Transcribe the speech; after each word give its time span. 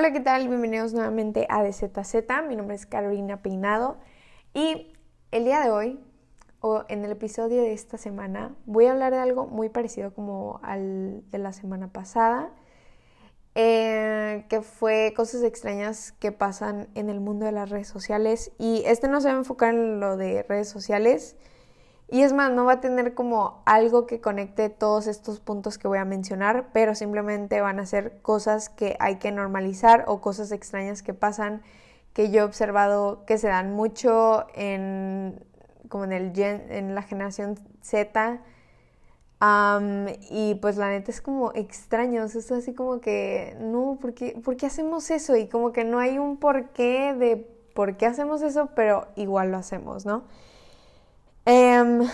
Hola, 0.00 0.14
¿qué 0.14 0.20
tal? 0.20 0.48
Bienvenidos 0.48 0.94
nuevamente 0.94 1.46
a 1.50 1.62
DZZ. 1.62 2.14
Mi 2.48 2.56
nombre 2.56 2.74
es 2.74 2.86
Carolina 2.86 3.42
Peinado 3.42 3.98
y 4.54 4.94
el 5.30 5.44
día 5.44 5.60
de 5.60 5.68
hoy, 5.68 6.00
o 6.60 6.84
en 6.88 7.04
el 7.04 7.12
episodio 7.12 7.60
de 7.60 7.74
esta 7.74 7.98
semana, 7.98 8.56
voy 8.64 8.86
a 8.86 8.92
hablar 8.92 9.12
de 9.12 9.18
algo 9.18 9.46
muy 9.46 9.68
parecido 9.68 10.14
como 10.14 10.58
al 10.62 11.22
de 11.30 11.36
la 11.36 11.52
semana 11.52 11.92
pasada, 11.92 12.50
eh, 13.54 14.46
que 14.48 14.62
fue 14.62 15.12
cosas 15.14 15.42
extrañas 15.42 16.12
que 16.12 16.32
pasan 16.32 16.88
en 16.94 17.10
el 17.10 17.20
mundo 17.20 17.44
de 17.44 17.52
las 17.52 17.68
redes 17.68 17.88
sociales. 17.88 18.52
Y 18.56 18.82
este 18.86 19.06
no 19.06 19.20
se 19.20 19.28
va 19.28 19.34
a 19.34 19.36
enfocar 19.36 19.74
en 19.74 20.00
lo 20.00 20.16
de 20.16 20.44
redes 20.44 20.70
sociales, 20.70 21.36
y 22.10 22.22
es 22.22 22.32
más, 22.32 22.50
no 22.50 22.64
va 22.64 22.74
a 22.74 22.80
tener 22.80 23.14
como 23.14 23.62
algo 23.66 24.06
que 24.06 24.20
conecte 24.20 24.68
todos 24.68 25.06
estos 25.06 25.38
puntos 25.38 25.78
que 25.78 25.86
voy 25.86 25.98
a 25.98 26.04
mencionar, 26.04 26.70
pero 26.72 26.94
simplemente 26.94 27.60
van 27.60 27.78
a 27.78 27.86
ser 27.86 28.20
cosas 28.20 28.68
que 28.68 28.96
hay 28.98 29.16
que 29.16 29.30
normalizar 29.30 30.04
o 30.08 30.20
cosas 30.20 30.50
extrañas 30.50 31.02
que 31.02 31.14
pasan 31.14 31.62
que 32.12 32.30
yo 32.30 32.40
he 32.40 32.42
observado 32.42 33.24
que 33.26 33.38
se 33.38 33.48
dan 33.48 33.72
mucho 33.72 34.46
en 34.54 35.44
como 35.88 36.04
en 36.04 36.12
el 36.12 36.38
en 36.38 36.94
la 36.94 37.02
generación 37.02 37.56
Z. 37.82 38.40
y 40.30 40.54
pues 40.56 40.76
la 40.76 40.90
neta 40.90 41.10
es 41.10 41.20
como 41.20 41.52
extraño, 41.54 42.24
es 42.24 42.50
así 42.50 42.74
como 42.74 43.00
que, 43.00 43.56
no, 43.60 43.98
¿por 44.00 44.14
qué, 44.14 44.40
¿por 44.44 44.56
qué 44.56 44.66
hacemos 44.66 45.10
eso? 45.10 45.36
Y 45.36 45.48
como 45.48 45.72
que 45.72 45.84
no 45.84 45.98
hay 45.98 46.18
un 46.18 46.38
porqué 46.38 47.14
de 47.14 47.36
por 47.74 47.96
qué 47.96 48.06
hacemos 48.06 48.42
eso, 48.42 48.70
pero 48.74 49.06
igual 49.16 49.50
lo 49.52 49.58
hacemos, 49.58 50.06
¿no? 50.06 50.24
Em, 51.52 52.08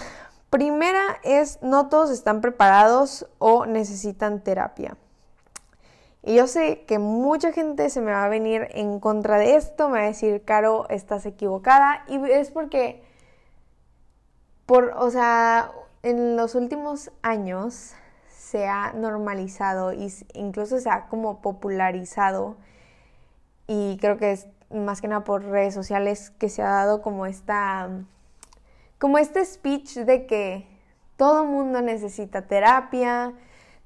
primera 0.48 1.18
es, 1.22 1.58
no 1.60 1.90
todos 1.90 2.08
están 2.10 2.40
preparados 2.40 3.26
o 3.36 3.66
necesitan 3.66 4.40
terapia. 4.42 4.96
Y 6.22 6.36
yo 6.36 6.46
sé 6.46 6.86
que 6.86 6.98
mucha 6.98 7.52
gente 7.52 7.90
se 7.90 8.00
me 8.00 8.12
va 8.12 8.24
a 8.24 8.30
venir 8.30 8.68
en 8.70 8.98
contra 8.98 9.36
de 9.36 9.56
esto, 9.56 9.90
me 9.90 9.98
va 9.98 10.04
a 10.04 10.08
decir, 10.08 10.42
Caro, 10.46 10.88
estás 10.88 11.26
equivocada. 11.26 12.02
Y 12.08 12.16
es 12.30 12.50
porque, 12.50 13.04
por, 14.64 14.94
o 14.96 15.10
sea, 15.10 15.70
en 16.02 16.36
los 16.36 16.54
últimos 16.54 17.10
años 17.20 17.92
se 18.30 18.66
ha 18.66 18.94
normalizado 18.94 19.90
e 19.90 20.08
incluso 20.32 20.80
se 20.80 20.88
ha 20.88 21.08
como 21.08 21.42
popularizado. 21.42 22.56
Y 23.66 23.98
creo 24.00 24.16
que 24.16 24.32
es 24.32 24.48
más 24.70 25.02
que 25.02 25.08
nada 25.08 25.24
por 25.24 25.44
redes 25.44 25.74
sociales 25.74 26.30
que 26.30 26.48
se 26.48 26.62
ha 26.62 26.70
dado 26.70 27.02
como 27.02 27.26
esta 27.26 27.90
como 28.98 29.18
este 29.18 29.44
speech 29.44 29.98
de 29.98 30.26
que 30.26 30.66
todo 31.16 31.44
mundo 31.44 31.82
necesita 31.82 32.46
terapia, 32.46 33.34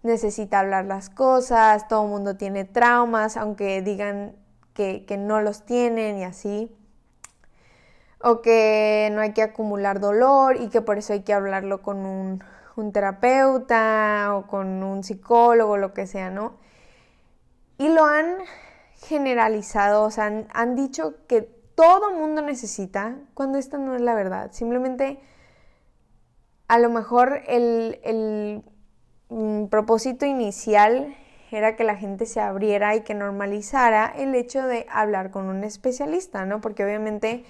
necesita 0.02 0.60
hablar 0.60 0.84
las 0.84 1.10
cosas, 1.10 1.88
todo 1.88 2.04
mundo 2.06 2.36
tiene 2.36 2.64
traumas, 2.64 3.36
aunque 3.36 3.82
digan 3.82 4.36
que, 4.74 5.04
no 5.18 5.40
los 5.42 5.66
tienen 5.66 6.18
y 6.18 6.24
así. 6.24 6.74
O 8.22 8.42
que 8.42 9.10
no 9.12 9.20
hay 9.20 9.32
que 9.32 9.42
acumular 9.42 10.00
dolor 10.00 10.56
y 10.56 10.68
que 10.68 10.80
por 10.80 10.98
eso 10.98 11.12
hay 11.12 11.22
que 11.22 11.32
hablarlo 11.32 11.82
con 11.82 11.98
un, 12.06 12.44
un 12.76 12.92
terapeuta 12.92 14.34
o 14.34 14.46
con 14.46 14.82
un 14.82 15.04
psicólogo, 15.04 15.76
lo 15.76 15.94
que 15.94 16.06
sea, 16.06 16.30
¿no? 16.30 16.54
Y 17.78 17.88
lo 17.88 18.04
han 18.04 18.36
generalizado, 18.96 20.04
o 20.04 20.10
sea, 20.10 20.46
han 20.52 20.76
dicho 20.76 21.14
que 21.26 21.59
todo 21.80 22.12
mundo 22.12 22.42
necesita, 22.42 23.16
cuando 23.32 23.56
esta 23.56 23.78
no 23.78 23.94
es 23.94 24.02
la 24.02 24.14
verdad. 24.14 24.52
Simplemente, 24.52 25.18
a 26.68 26.78
lo 26.78 26.90
mejor 26.90 27.40
el, 27.46 28.62
mm, 29.30 29.64
propósito 29.68 30.26
inicial 30.26 31.16
era 31.50 31.76
que 31.76 31.84
la 31.84 31.96
gente 31.96 32.26
se 32.26 32.38
abriera 32.38 32.94
y 32.96 33.00
que 33.00 33.14
normalizara 33.14 34.12
el 34.14 34.34
hecho 34.34 34.66
de 34.66 34.84
hablar 34.90 35.30
con 35.30 35.46
un 35.46 35.64
especialista, 35.64 36.44
¿no? 36.44 36.60
Porque 36.60 36.84
obviamente 36.84 37.46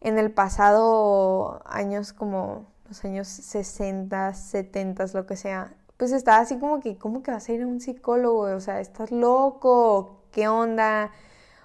en 0.00 0.18
el 0.18 0.32
pasado, 0.32 1.62
años 1.64 2.12
como 2.12 2.66
los 2.88 3.04
años 3.04 3.28
60, 3.28 4.34
70, 4.34 5.06
lo 5.14 5.24
que 5.24 5.36
sea, 5.36 5.72
pues 5.98 6.10
estaba 6.10 6.38
así 6.38 6.58
como 6.58 6.80
que, 6.80 6.98
¿cómo 6.98 7.22
que 7.22 7.30
vas 7.30 7.48
a 7.48 7.52
ir 7.52 7.62
a 7.62 7.68
un 7.68 7.80
psicólogo? 7.80 8.40
O 8.40 8.60
sea, 8.60 8.80
¿estás 8.80 9.12
loco? 9.12 10.24
¿Qué 10.32 10.48
onda? 10.48 11.12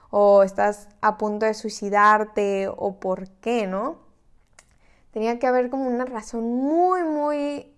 O 0.10 0.44
estás 0.44 0.90
a 1.02 1.18
punto 1.18 1.46
de 1.46 1.54
suicidarte 1.54 2.68
o 2.68 3.00
por 3.00 3.30
qué, 3.42 3.68
¿no? 3.68 4.00
Tenía 5.12 5.40
que 5.40 5.48
haber 5.48 5.70
como 5.70 5.88
una 5.88 6.06
razón 6.06 6.44
muy, 6.44 7.04
muy, 7.04 7.74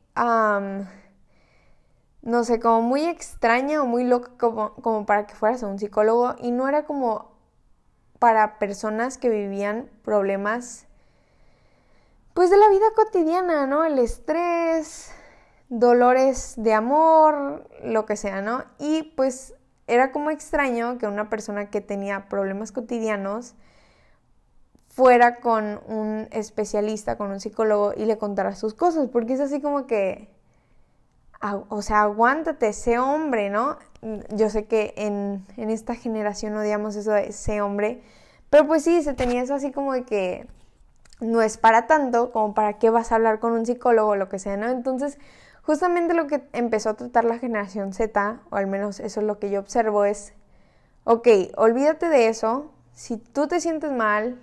no 2.22 2.44
sé, 2.44 2.60
como 2.60 2.82
muy 2.82 3.06
extraña 3.06 3.82
o 3.82 3.86
muy 3.86 4.04
loca 4.04 4.32
como, 4.38 4.74
como 4.76 5.06
para 5.06 5.26
que 5.26 5.36
fueras 5.36 5.64
a 5.64 5.68
un 5.68 5.80
psicólogo 5.80 6.36
y 6.40 6.52
no 6.52 6.68
era 6.68 6.86
como 6.86 7.32
para 8.20 8.60
personas 8.60 9.18
que 9.18 9.30
vivían 9.30 9.90
problemas 10.04 10.86
pues 12.34 12.50
de 12.50 12.58
la 12.58 12.70
vida 12.70 12.86
cotidiana, 12.96 13.66
¿no? 13.68 13.84
El 13.84 14.00
estrés, 14.00 15.12
dolores 15.68 16.54
de 16.58 16.74
amor, 16.74 17.68
lo 17.84 18.06
que 18.06 18.16
sea, 18.16 18.42
¿no? 18.42 18.64
Y 18.78 19.04
pues 19.16 19.56
era 19.90 20.12
como 20.12 20.30
extraño 20.30 20.98
que 20.98 21.08
una 21.08 21.30
persona 21.30 21.70
que 21.70 21.82
tenía 21.82 22.30
problemas 22.30 22.72
cotidianos 22.72 23.56
fuera 24.88 25.38
con 25.38 25.80
un 25.88 26.28
especialista, 26.32 27.18
con 27.18 27.32
un 27.32 27.40
psicólogo 27.40 27.94
y 27.96 28.06
le 28.06 28.18
contara 28.18 28.56
sus 28.56 28.74
cosas, 28.74 29.10
porque 29.10 29.34
es 29.34 29.40
así 29.40 29.62
como 29.62 29.88
que, 29.88 30.30
o 31.70 31.82
sea, 31.82 32.02
aguántate, 32.02 32.70
ese 32.70 33.00
hombre, 33.00 33.50
¿no? 33.50 33.78
Yo 34.32 34.50
sé 34.50 34.66
que 34.66 34.94
en, 34.98 35.46
en 35.58 35.70
esta 35.70 35.96
generación 35.96 36.56
odiamos 36.56 36.96
eso 36.96 37.12
de 37.12 37.30
ese 37.30 37.62
hombre, 37.62 38.02
pero 38.50 38.68
pues 38.68 38.84
sí, 38.84 39.04
se 39.04 39.14
tenía 39.14 39.42
eso 39.42 39.54
así 39.54 39.72
como 39.72 39.94
de 39.94 40.04
que 40.04 40.48
no 41.22 41.42
es 41.42 41.58
para 41.58 41.88
tanto, 41.88 42.32
como 42.32 42.54
para 42.54 42.74
qué 42.74 42.90
vas 42.90 43.12
a 43.12 43.16
hablar 43.16 43.40
con 43.40 43.54
un 43.54 43.66
psicólogo 43.66 44.12
o 44.12 44.16
lo 44.16 44.30
que 44.30 44.40
sea, 44.40 44.58
¿no? 44.58 44.70
Entonces, 44.70 45.18
Justamente 45.64 46.14
lo 46.14 46.28
que 46.28 46.48
empezó 46.54 46.90
a 46.90 46.94
tratar 46.96 47.26
la 47.26 47.38
generación 47.38 47.94
Z, 47.94 48.40
o 48.50 48.56
al 48.56 48.68
menos 48.68 49.00
eso 49.00 49.20
es 49.20 49.26
lo 49.26 49.40
que 49.40 49.50
yo 49.50 49.60
observo, 49.60 50.06
es, 50.06 50.34
ok, 51.04 51.28
olvídate 51.58 52.10
de 52.10 52.28
eso, 52.28 52.72
si 52.94 53.18
tú 53.18 53.48
te 53.48 53.60
sientes 53.60 53.92
mal, 53.92 54.42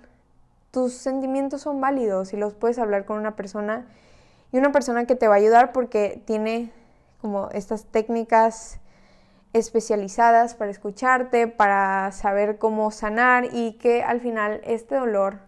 tus 0.71 0.93
sentimientos 0.93 1.61
son 1.61 1.81
válidos 1.81 2.33
y 2.33 2.37
los 2.37 2.53
puedes 2.53 2.79
hablar 2.79 3.05
con 3.05 3.17
una 3.17 3.35
persona 3.35 3.87
y 4.51 4.57
una 4.57 4.71
persona 4.71 5.05
que 5.05 5.15
te 5.15 5.27
va 5.27 5.35
a 5.35 5.37
ayudar 5.37 5.71
porque 5.71 6.21
tiene 6.25 6.71
como 7.21 7.49
estas 7.49 7.85
técnicas 7.85 8.79
especializadas 9.53 10.55
para 10.55 10.71
escucharte, 10.71 11.47
para 11.47 12.11
saber 12.11 12.57
cómo 12.57 12.91
sanar 12.91 13.49
y 13.51 13.73
que 13.73 14.03
al 14.03 14.21
final 14.21 14.61
este 14.63 14.95
dolor 14.95 15.39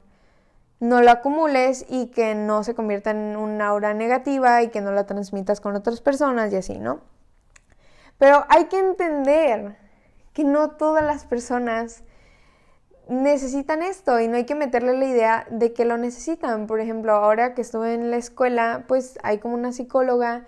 no 0.79 1.01
lo 1.01 1.11
acumules 1.11 1.85
y 1.89 2.07
que 2.07 2.35
no 2.35 2.63
se 2.63 2.73
convierta 2.73 3.11
en 3.11 3.35
una 3.35 3.67
aura 3.67 3.93
negativa 3.93 4.61
y 4.63 4.69
que 4.69 4.81
no 4.81 4.91
la 4.91 5.05
transmitas 5.05 5.59
con 5.59 5.75
otras 5.75 6.01
personas 6.01 6.53
y 6.53 6.55
así, 6.55 6.79
¿no? 6.79 7.01
Pero 8.17 8.45
hay 8.49 8.65
que 8.65 8.79
entender 8.79 9.77
que 10.33 10.43
no 10.43 10.71
todas 10.71 11.03
las 11.03 11.25
personas 11.25 12.03
necesitan 13.09 13.81
esto 13.81 14.19
y 14.19 14.27
no 14.27 14.37
hay 14.37 14.45
que 14.45 14.55
meterle 14.55 14.95
la 14.95 15.05
idea 15.05 15.47
de 15.49 15.73
que 15.73 15.83
lo 15.83 15.97
necesitan. 15.97 16.67
Por 16.67 16.79
ejemplo, 16.79 17.13
ahora 17.13 17.55
que 17.55 17.61
estuve 17.61 17.93
en 17.93 18.11
la 18.11 18.17
escuela, 18.17 18.85
pues 18.87 19.17
hay 19.23 19.39
como 19.39 19.55
una 19.55 19.71
psicóloga 19.71 20.45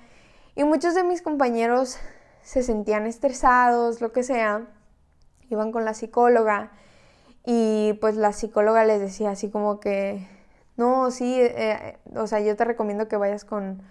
y 0.56 0.64
muchos 0.64 0.96
de 0.96 1.04
mis 1.04 1.22
compañeros 1.22 1.98
se 2.44 2.64
sentían 2.64 3.08
estresados, 3.08 4.02
lo 4.02 4.12
que 4.12 4.24
sea, 4.24 4.68
iban 5.50 5.72
con 5.72 5.86
la 5.86 5.94
psicóloga 5.94 6.72
y 7.46 7.94
pues 8.02 8.16
la 8.16 8.34
psicóloga 8.34 8.86
les 8.86 9.00
decía 9.00 9.32
así 9.32 9.50
como 9.50 9.80
que, 9.80 10.28
no, 10.78 11.12
sí, 11.12 11.40
eh, 11.42 11.54
eh, 11.58 11.98
o 12.16 12.28
sea, 12.28 12.40
yo 12.40 12.56
te 12.56 12.66
recomiendo 12.66 13.08
que 13.08 13.18
vayas 13.18 13.46
con, 13.46 13.82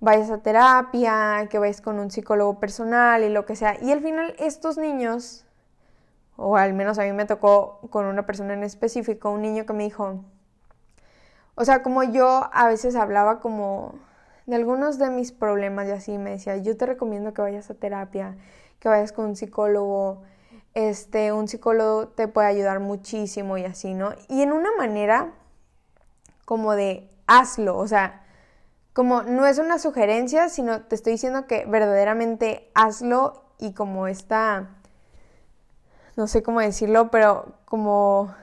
vayas 0.00 0.30
a 0.30 0.38
terapia, 0.38 1.46
que 1.50 1.58
vayas 1.58 1.80
con 1.80 1.98
un 1.98 2.10
psicólogo 2.10 2.58
personal 2.58 3.22
y 3.22 3.28
lo 3.28 3.46
que 3.46 3.56
sea. 3.56 3.76
Y 3.82 3.92
al 3.92 4.00
final 4.00 4.34
estos 4.38 4.78
niños, 4.78 5.46
o 6.36 6.56
al 6.56 6.74
menos 6.74 6.98
a 6.98 7.04
mí 7.04 7.12
me 7.12 7.24
tocó 7.24 7.80
con 7.90 8.06
una 8.06 8.26
persona 8.26 8.54
en 8.54 8.64
específico, 8.64 9.30
un 9.30 9.42
niño 9.42 9.64
que 9.66 9.72
me 9.72 9.84
dijo, 9.84 10.24
o 11.54 11.64
sea, 11.64 11.82
como 11.82 12.02
yo 12.02 12.48
a 12.52 12.66
veces 12.68 12.96
hablaba 12.96 13.40
como 13.40 13.94
de 14.46 14.56
algunos 14.56 14.98
de 14.98 15.10
mis 15.10 15.32
problemas 15.32 15.86
y 15.88 15.92
así, 15.92 16.18
me 16.18 16.30
decía, 16.30 16.56
yo 16.56 16.76
te 16.76 16.86
recomiendo 16.86 17.32
que 17.32 17.42
vayas 17.42 17.70
a 17.70 17.74
terapia, 17.74 18.36
que 18.80 18.88
vayas 18.88 19.12
con 19.12 19.26
un 19.26 19.36
psicólogo, 19.36 20.22
este, 20.74 21.32
un 21.32 21.48
psicólogo 21.48 22.08
te 22.08 22.28
puede 22.28 22.48
ayudar 22.48 22.80
muchísimo 22.80 23.58
y 23.58 23.64
así, 23.64 23.94
¿no? 23.94 24.14
Y 24.28 24.42
en 24.42 24.52
una 24.52 24.70
manera 24.76 25.32
como 26.44 26.74
de 26.74 27.08
hazlo, 27.26 27.76
o 27.78 27.86
sea, 27.86 28.24
como 28.92 29.22
no 29.22 29.46
es 29.46 29.58
una 29.58 29.78
sugerencia, 29.78 30.48
sino 30.48 30.82
te 30.82 30.94
estoy 30.94 31.12
diciendo 31.12 31.46
que 31.46 31.64
verdaderamente 31.66 32.70
hazlo 32.74 33.44
y 33.58 33.72
como 33.72 34.06
está, 34.06 34.70
no 36.16 36.26
sé 36.26 36.42
cómo 36.42 36.60
decirlo, 36.60 37.10
pero 37.10 37.54
como 37.64 38.34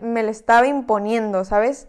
me 0.00 0.22
lo 0.22 0.30
estaba 0.30 0.66
imponiendo, 0.66 1.44
¿sabes? 1.44 1.88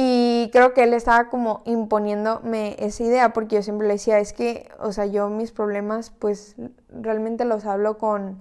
Y 0.00 0.50
creo 0.52 0.74
que 0.74 0.84
él 0.84 0.94
estaba 0.94 1.28
como 1.28 1.60
imponiéndome 1.64 2.76
esa 2.78 3.02
idea 3.02 3.32
porque 3.32 3.56
yo 3.56 3.62
siempre 3.64 3.88
le 3.88 3.94
decía, 3.94 4.20
es 4.20 4.32
que, 4.32 4.70
o 4.78 4.92
sea, 4.92 5.06
yo 5.06 5.28
mis 5.28 5.50
problemas 5.50 6.10
pues 6.10 6.54
realmente 6.88 7.44
los 7.44 7.64
hablo 7.66 7.98
con, 7.98 8.38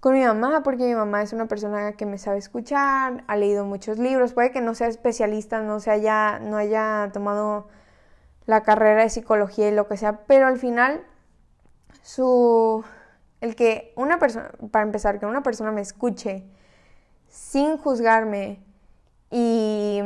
con 0.00 0.14
mi 0.14 0.24
mamá, 0.24 0.62
porque 0.62 0.84
mi 0.84 0.94
mamá 0.94 1.20
es 1.20 1.34
una 1.34 1.48
persona 1.48 1.92
que 1.92 2.06
me 2.06 2.16
sabe 2.16 2.38
escuchar, 2.38 3.24
ha 3.26 3.36
leído 3.36 3.66
muchos 3.66 3.98
libros, 3.98 4.32
puede 4.32 4.52
que 4.52 4.62
no 4.62 4.74
sea 4.74 4.88
especialista, 4.88 5.60
no 5.60 5.80
se 5.80 5.90
haya, 5.90 6.38
no 6.38 6.56
haya 6.56 7.10
tomado 7.12 7.68
la 8.46 8.62
carrera 8.62 9.02
de 9.02 9.10
psicología 9.10 9.68
y 9.68 9.74
lo 9.74 9.86
que 9.86 9.98
sea, 9.98 10.20
pero 10.26 10.46
al 10.46 10.56
final 10.56 11.02
su 12.00 12.82
el 13.42 13.54
que 13.54 13.92
una 13.96 14.18
persona, 14.18 14.50
para 14.70 14.86
empezar, 14.86 15.20
que 15.20 15.26
una 15.26 15.42
persona 15.42 15.72
me 15.72 15.82
escuche 15.82 16.46
sin 17.28 17.76
juzgarme 17.76 18.62
y, 19.30 20.00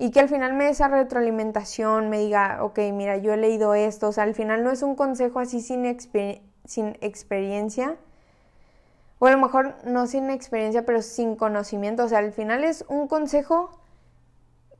y 0.00 0.12
que 0.12 0.20
al 0.20 0.30
final 0.30 0.54
me 0.54 0.64
dé 0.64 0.70
esa 0.70 0.88
retroalimentación, 0.88 2.08
me 2.08 2.18
diga, 2.18 2.64
ok, 2.64 2.78
mira, 2.90 3.18
yo 3.18 3.34
he 3.34 3.36
leído 3.36 3.74
esto, 3.74 4.08
o 4.08 4.12
sea, 4.12 4.24
al 4.24 4.34
final 4.34 4.64
no 4.64 4.70
es 4.70 4.82
un 4.82 4.94
consejo 4.94 5.40
así 5.40 5.60
sin, 5.60 5.84
sin 6.64 6.96
experiencia, 7.02 7.96
o 9.18 9.26
a 9.26 9.30
lo 9.30 9.36
mejor 9.36 9.76
no 9.84 10.06
sin 10.06 10.30
experiencia, 10.30 10.86
pero 10.86 11.02
sin 11.02 11.36
conocimiento, 11.36 12.04
o 12.04 12.08
sea, 12.08 12.20
al 12.20 12.32
final 12.32 12.64
es 12.64 12.82
un 12.88 13.08
consejo 13.08 13.78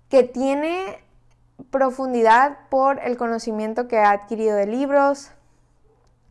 que 0.08 0.22
tiene 0.22 1.04
profundidad 1.70 2.56
por 2.70 2.98
el 3.00 3.18
conocimiento 3.18 3.88
que 3.88 3.98
ha 3.98 4.12
adquirido 4.12 4.56
de 4.56 4.68
libros, 4.68 5.32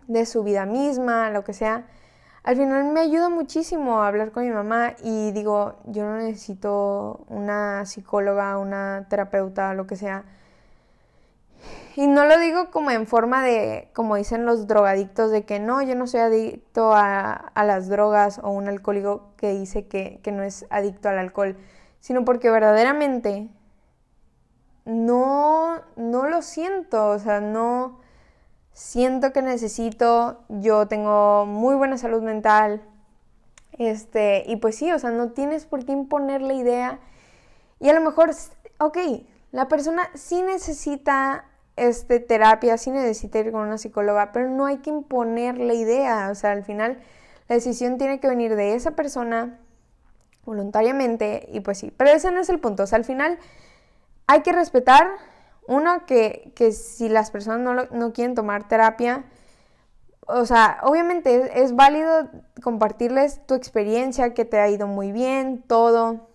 de 0.07 0.25
su 0.25 0.43
vida 0.43 0.65
misma, 0.65 1.29
lo 1.29 1.43
que 1.43 1.53
sea. 1.53 1.85
Al 2.43 2.55
final 2.55 2.85
me 2.85 3.01
ayuda 3.01 3.29
muchísimo 3.29 4.01
a 4.01 4.07
hablar 4.07 4.31
con 4.31 4.45
mi 4.45 4.51
mamá 4.51 4.95
y 5.03 5.31
digo, 5.31 5.75
yo 5.85 6.05
no 6.05 6.17
necesito 6.17 7.25
una 7.27 7.85
psicóloga, 7.85 8.57
una 8.57 9.07
terapeuta, 9.09 9.73
lo 9.73 9.87
que 9.87 9.97
sea. 9.97 10.23
Y 11.95 12.07
no 12.07 12.25
lo 12.25 12.39
digo 12.39 12.71
como 12.71 12.91
en 12.91 13.07
forma 13.07 13.43
de, 13.43 13.89
como 13.93 14.15
dicen 14.15 14.45
los 14.45 14.67
drogadictos, 14.67 15.31
de 15.31 15.43
que 15.43 15.59
no, 15.59 15.81
yo 15.81 15.95
no 15.95 16.07
soy 16.07 16.21
adicto 16.21 16.93
a, 16.93 17.33
a 17.33 17.63
las 17.65 17.89
drogas 17.89 18.39
o 18.41 18.51
un 18.51 18.69
alcohólico 18.69 19.33
que 19.35 19.51
dice 19.51 19.87
que, 19.87 20.21
que 20.23 20.31
no 20.31 20.43
es 20.43 20.65
adicto 20.69 21.09
al 21.09 21.17
alcohol, 21.17 21.57
sino 21.99 22.23
porque 22.23 22.49
verdaderamente 22.49 23.49
no, 24.85 25.81
no 25.97 26.27
lo 26.27 26.41
siento, 26.41 27.09
o 27.09 27.19
sea, 27.19 27.41
no 27.41 27.99
siento 28.79 29.33
que 29.33 29.41
necesito, 29.41 30.39
yo 30.47 30.87
tengo 30.87 31.45
muy 31.45 31.75
buena 31.75 31.97
salud 31.97 32.21
mental, 32.21 32.81
este, 33.77 34.45
y 34.47 34.55
pues 34.55 34.77
sí, 34.77 34.89
o 34.89 34.97
sea, 34.97 35.11
no 35.11 35.31
tienes 35.31 35.65
por 35.65 35.83
qué 35.83 35.91
imponer 35.91 36.41
la 36.41 36.53
idea, 36.53 36.99
y 37.81 37.89
a 37.89 37.93
lo 37.93 37.99
mejor, 37.99 38.31
ok, 38.79 38.97
la 39.51 39.67
persona 39.67 40.09
sí 40.13 40.41
necesita 40.41 41.43
este, 41.75 42.21
terapia, 42.21 42.77
sí 42.77 42.89
necesita 42.91 43.39
ir 43.39 43.51
con 43.51 43.67
una 43.67 43.77
psicóloga, 43.77 44.31
pero 44.31 44.49
no 44.49 44.65
hay 44.65 44.77
que 44.77 44.91
imponer 44.91 45.57
la 45.57 45.73
idea, 45.73 46.29
o 46.31 46.35
sea, 46.35 46.53
al 46.53 46.63
final 46.63 46.99
la 47.49 47.55
decisión 47.55 47.97
tiene 47.97 48.21
que 48.21 48.29
venir 48.29 48.55
de 48.55 48.75
esa 48.75 48.91
persona 48.91 49.59
voluntariamente, 50.45 51.49
y 51.51 51.59
pues 51.59 51.79
sí, 51.79 51.91
pero 51.97 52.11
ese 52.11 52.31
no 52.31 52.39
es 52.39 52.47
el 52.47 52.61
punto, 52.61 52.83
o 52.83 52.87
sea, 52.87 52.97
al 52.97 53.05
final 53.05 53.39
hay 54.25 54.41
que 54.41 54.53
respetar, 54.53 55.09
uno, 55.69 56.05
que, 56.07 56.51
si 56.71 57.09
las 57.09 57.29
personas 57.29 57.87
no, 57.91 58.11
quieren 58.11 58.33
tomar 58.33 58.67
terapia, 58.67 59.23
o 60.25 60.45
sea, 60.45 60.79
obviamente 60.81 61.61
es, 61.61 61.75
válido 61.75 62.29
compartirles 62.63 63.45
tu 63.45 63.53
experiencia, 63.53 64.33
que 64.33 64.45
te 64.45 64.59
ha 64.59 64.67
ido 64.67 64.87
muy 64.87 65.11
bien, 65.11 65.63
todo, 65.67 66.27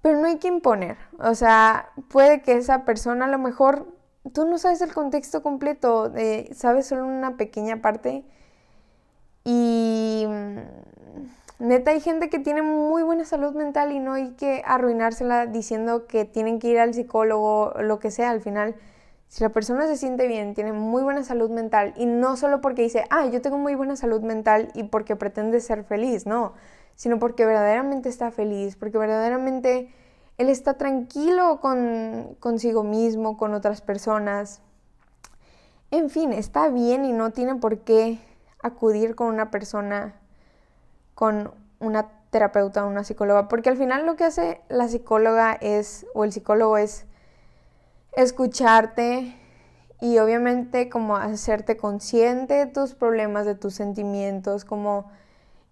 pero 0.00 0.20
no 0.20 0.28
hay 0.28 0.38
que 0.38 0.46
imponer. 0.46 0.96
O 1.18 1.34
sea, 1.34 1.90
puede 2.08 2.40
que 2.40 2.52
esa 2.52 2.84
persona 2.84 3.24
a 3.24 3.28
lo 3.28 3.38
mejor, 3.38 3.92
tú 4.32 4.46
no 4.46 4.58
sabes 4.58 4.80
el 4.80 4.94
contexto 4.94 5.42
completo, 5.42 6.12
sabes 6.52 6.86
solo 6.86 7.04
una 7.04 7.36
pequeña 7.36 7.82
parte 7.82 8.24
y 9.42 10.24
Neta, 11.58 11.90
hay 11.90 12.00
gente 12.00 12.30
que 12.30 12.38
tiene 12.38 12.62
muy 12.62 13.02
buena 13.02 13.24
salud 13.24 13.52
mental 13.52 13.90
y 13.90 13.98
no 13.98 14.12
hay 14.12 14.30
que 14.34 14.62
arruinársela 14.64 15.46
diciendo 15.46 16.06
que 16.06 16.24
tienen 16.24 16.60
que 16.60 16.68
ir 16.68 16.78
al 16.78 16.94
psicólogo, 16.94 17.72
lo 17.80 17.98
que 17.98 18.12
sea. 18.12 18.30
Al 18.30 18.40
final, 18.40 18.76
si 19.26 19.42
la 19.42 19.48
persona 19.48 19.88
se 19.88 19.96
siente 19.96 20.28
bien, 20.28 20.54
tiene 20.54 20.72
muy 20.72 21.02
buena 21.02 21.24
salud 21.24 21.50
mental 21.50 21.94
y 21.96 22.06
no 22.06 22.36
solo 22.36 22.60
porque 22.60 22.82
dice, 22.82 23.06
ah, 23.10 23.26
yo 23.26 23.42
tengo 23.42 23.58
muy 23.58 23.74
buena 23.74 23.96
salud 23.96 24.20
mental 24.22 24.70
y 24.74 24.84
porque 24.84 25.16
pretende 25.16 25.60
ser 25.60 25.82
feliz, 25.82 26.26
no, 26.26 26.52
sino 26.94 27.18
porque 27.18 27.44
verdaderamente 27.44 28.08
está 28.08 28.30
feliz, 28.30 28.76
porque 28.76 28.98
verdaderamente 28.98 29.92
él 30.38 30.50
está 30.50 30.74
tranquilo 30.74 31.60
con 31.60 32.36
consigo 32.38 32.84
mismo, 32.84 33.36
con 33.36 33.52
otras 33.54 33.82
personas. 33.82 34.62
En 35.90 36.08
fin, 36.08 36.32
está 36.32 36.68
bien 36.68 37.04
y 37.04 37.12
no 37.12 37.32
tiene 37.32 37.56
por 37.56 37.80
qué 37.80 38.18
acudir 38.62 39.16
con 39.16 39.26
una 39.26 39.50
persona 39.50 40.14
con 41.18 41.52
una 41.80 42.10
terapeuta 42.30 42.84
o 42.84 42.88
una 42.88 43.02
psicóloga, 43.02 43.48
porque 43.48 43.70
al 43.70 43.76
final 43.76 44.06
lo 44.06 44.14
que 44.14 44.22
hace 44.22 44.60
la 44.68 44.86
psicóloga 44.86 45.52
es, 45.60 46.06
o 46.14 46.22
el 46.22 46.30
psicólogo 46.30 46.78
es 46.78 47.06
escucharte 48.12 49.34
y 50.00 50.18
obviamente 50.18 50.88
como 50.88 51.16
hacerte 51.16 51.76
consciente 51.76 52.54
de 52.54 52.66
tus 52.66 52.94
problemas, 52.94 53.46
de 53.46 53.56
tus 53.56 53.74
sentimientos, 53.74 54.64
como 54.64 55.10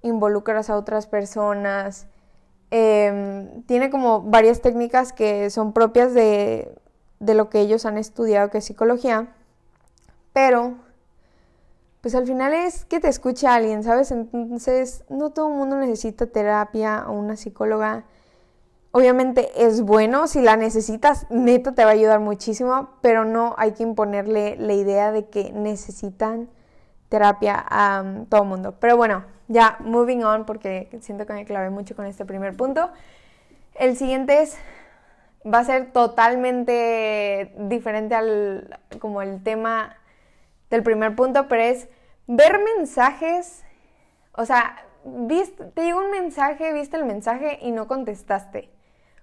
involucras 0.03 0.69
a 0.69 0.77
otras 0.77 1.07
personas. 1.07 2.09
Em, 2.73 3.63
tiene 3.67 3.89
como 3.89 4.23
varias 4.23 4.63
técnicas 4.63 5.13
que 5.13 5.49
son 5.51 5.73
propias 5.73 6.13
de, 6.13 6.77
de 7.21 7.35
lo 7.35 7.51
que 7.51 7.61
ellos 7.61 7.87
han 7.87 7.99
estudiado, 7.99 8.51
que 8.51 8.59
es 8.59 8.65
psicología, 8.65 9.29
pero 10.33 10.75
pues 12.07 12.15
al 12.15 12.25
final 12.25 12.55
es 12.55 12.85
que 12.85 13.01
te 13.01 13.09
escuche 13.09 13.49
alguien, 13.49 13.83
¿sabes? 13.83 14.13
Entonces, 14.13 15.03
no 15.09 15.31
todo 15.31 15.49
el 15.49 15.55
mundo 15.55 15.75
necesita 15.75 16.29
terapia 16.29 17.05
o 17.09 17.15
una 17.15 17.35
psicóloga. 17.35 18.05
Obviamente 18.93 19.51
es 19.57 19.83
bueno, 19.83 20.29
si 20.29 20.41
la 20.41 20.57
necesitas, 20.57 21.27
neto 21.31 21.75
te 21.75 21.83
va 21.83 21.91
a 21.91 21.95
ayudar 21.95 22.21
muchísimo, 22.21 22.91
pero 23.01 23.25
no 23.25 23.57
hay 23.59 23.73
que 23.73 23.83
imponerle 23.83 24.55
la 24.57 24.75
idea 24.75 25.11
de 25.11 25.27
que 25.27 25.51
necesitan 25.51 26.49
terapia 27.09 27.57
a 27.59 28.03
um, 28.03 28.27
todo 28.27 28.43
el 28.43 28.49
mundo. 28.51 28.77
Pero 28.79 28.97
bueno, 28.97 29.25
ya 29.49 29.77
moving 29.81 30.23
on 30.23 30.47
porque 30.47 30.89
siento 31.01 31.27
que 31.27 31.33
me 31.33 31.45
clavé 31.45 31.71
mucho 31.71 31.97
con 31.97 32.07
este 32.07 32.25
primer 32.25 32.57
punto. 32.57 32.89
El 33.75 33.97
siguiente 33.97 34.43
es 34.43 34.57
va 35.45 35.59
a 35.59 35.65
ser 35.65 35.91
totalmente 35.91 37.53
diferente 37.59 38.15
al 38.15 38.79
como 39.01 39.23
el 39.23 39.43
tema 39.43 39.97
del 40.71 40.85
primer 40.85 41.17
punto, 41.17 41.49
pero 41.49 41.63
es 41.63 41.89
ver 42.27 42.61
mensajes, 42.77 43.65
o 44.33 44.45
sea, 44.45 44.85
viste, 45.05 45.65
te 45.65 45.85
llegó 45.85 46.01
un 46.01 46.11
mensaje, 46.11 46.73
viste 46.73 46.97
el 46.97 47.05
mensaje 47.05 47.59
y 47.63 47.71
no 47.71 47.87
contestaste. 47.87 48.71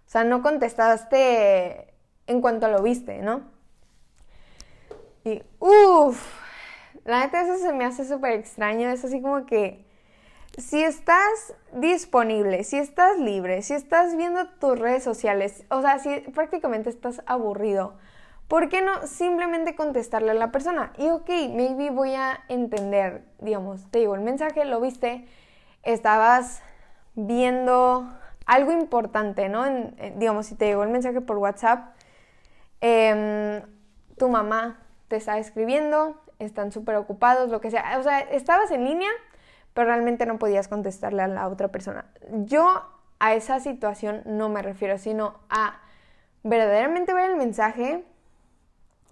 O 0.06 0.10
sea, 0.10 0.24
no 0.24 0.42
contestaste 0.42 1.94
en 2.28 2.42
cuanto 2.42 2.68
lo 2.68 2.82
viste, 2.82 3.20
¿no? 3.20 3.42
Y, 5.24 5.42
uff, 5.60 6.44
la 7.06 7.22
neta 7.22 7.42
eso 7.42 7.58
se 7.58 7.74
me 7.74 7.86
hace 7.86 8.06
súper 8.06 8.34
extraño, 8.34 8.90
es 8.90 9.04
así 9.06 9.22
como 9.22 9.46
que 9.46 9.86
si 10.58 10.84
estás 10.84 11.56
disponible, 11.74 12.64
si 12.64 12.78
estás 12.78 13.18
libre, 13.18 13.62
si 13.62 13.74
estás 13.74 14.16
viendo 14.16 14.48
tus 14.60 14.78
redes 14.78 15.04
sociales, 15.04 15.64
o 15.70 15.82
sea, 15.82 16.00
si 16.00 16.20
prácticamente 16.32 16.90
estás 16.90 17.22
aburrido, 17.26 17.96
¿Por 18.48 18.70
qué 18.70 18.82
no 18.82 19.08
simplemente 19.08 19.76
contestarle 19.76 20.32
a 20.32 20.36
la 20.36 20.52
persona? 20.52 20.94
Y 20.98 21.10
ok, 21.10 21.30
maybe 21.52 21.90
voy 21.90 22.14
a 22.14 22.42
entender, 22.50 23.24
digamos, 23.40 23.90
te 23.90 24.00
digo, 24.00 24.16
el 24.16 24.22
mensaje 24.22 24.66
lo 24.66 24.80
viste, 24.80 25.26
estabas 25.84 26.62
viendo 27.16 28.08
algo 28.46 28.72
importante, 28.72 29.50
¿no? 29.50 29.66
digamos, 30.18 30.48
si 30.48 30.56
te 30.56 30.66
llegó 30.66 30.84
el 30.84 30.90
mensaje 30.90 31.22
por 31.22 31.38
WhatsApp, 31.38 31.96
em, 32.82 33.62
tu 34.18 34.30
mamá 34.30 34.80
te 35.08 35.16
está 35.16 35.38
escribiendo, 35.38 36.22
están 36.40 36.72
súper 36.72 36.96
ocupados, 36.96 37.50
lo 37.50 37.62
que 37.62 37.72
sea. 37.72 37.98
O 38.00 38.04
sea, 38.04 38.20
estabas 38.20 38.72
en 38.72 38.84
línea, 38.84 39.10
pero 39.74 39.88
realmente 39.88 40.26
no 40.26 40.38
podías 40.38 40.68
contestarle 40.68 41.22
a 41.22 41.28
la 41.28 41.48
otra 41.48 41.70
persona. 41.70 42.06
Yo 42.32 42.84
a 43.20 43.34
esa 43.34 43.60
situación 43.60 44.22
no 44.26 44.50
me 44.50 44.62
refiero, 44.62 44.98
sino 44.98 45.40
a 45.50 45.80
verdaderamente 46.44 47.14
ver 47.14 47.32
el 47.32 47.38
mensaje, 47.38 48.04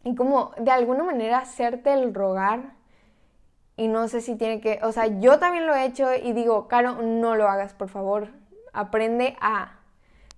y 0.03 0.15
como 0.15 0.51
de 0.57 0.71
alguna 0.71 1.03
manera 1.03 1.39
hacerte 1.39 1.93
el 1.93 2.13
rogar 2.13 2.73
y 3.77 3.87
no 3.87 4.07
sé 4.07 4.21
si 4.21 4.35
tiene 4.35 4.61
que, 4.61 4.79
o 4.83 4.91
sea, 4.91 5.07
yo 5.19 5.39
también 5.39 5.65
lo 5.65 5.73
he 5.73 5.85
hecho 5.85 6.13
y 6.13 6.33
digo, 6.33 6.67
Caro, 6.67 7.01
no 7.01 7.35
lo 7.35 7.47
hagas, 7.47 7.73
por 7.73 7.89
favor, 7.89 8.29
aprende 8.73 9.35
a, 9.41 9.79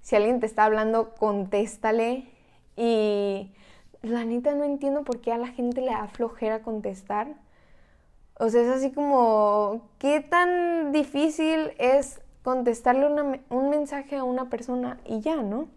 si 0.01 0.15
alguien 0.15 0.39
te 0.39 0.46
está 0.46 0.65
hablando, 0.65 1.15
contéstale 1.15 2.29
y 2.75 3.51
la 4.01 4.25
neta 4.25 4.53
no 4.53 4.63
entiendo 4.63 5.03
por 5.03 5.22
qué 5.22 5.32
a 5.32 5.38
la 5.38 5.48
gente 5.48 5.82
le 5.82 5.91
da 5.91 6.08
flojera 6.08 6.62
contestar. 6.62 7.36
O 8.39 8.50
sea, 8.50 8.62
es 8.62 8.70
así 8.70 8.91
como, 8.91 9.89
¿qué 10.00 10.20
tan 10.20 10.91
difícil 10.91 11.72
es 11.77 12.22
contestarle 12.43 13.08
un 13.50 13.70
mensaje 13.70 14.17
a 14.17 14.24
una 14.24 14.50
persona 14.50 15.00
y 15.05 15.22
ya, 15.22 15.38
¿no? 15.38 15.67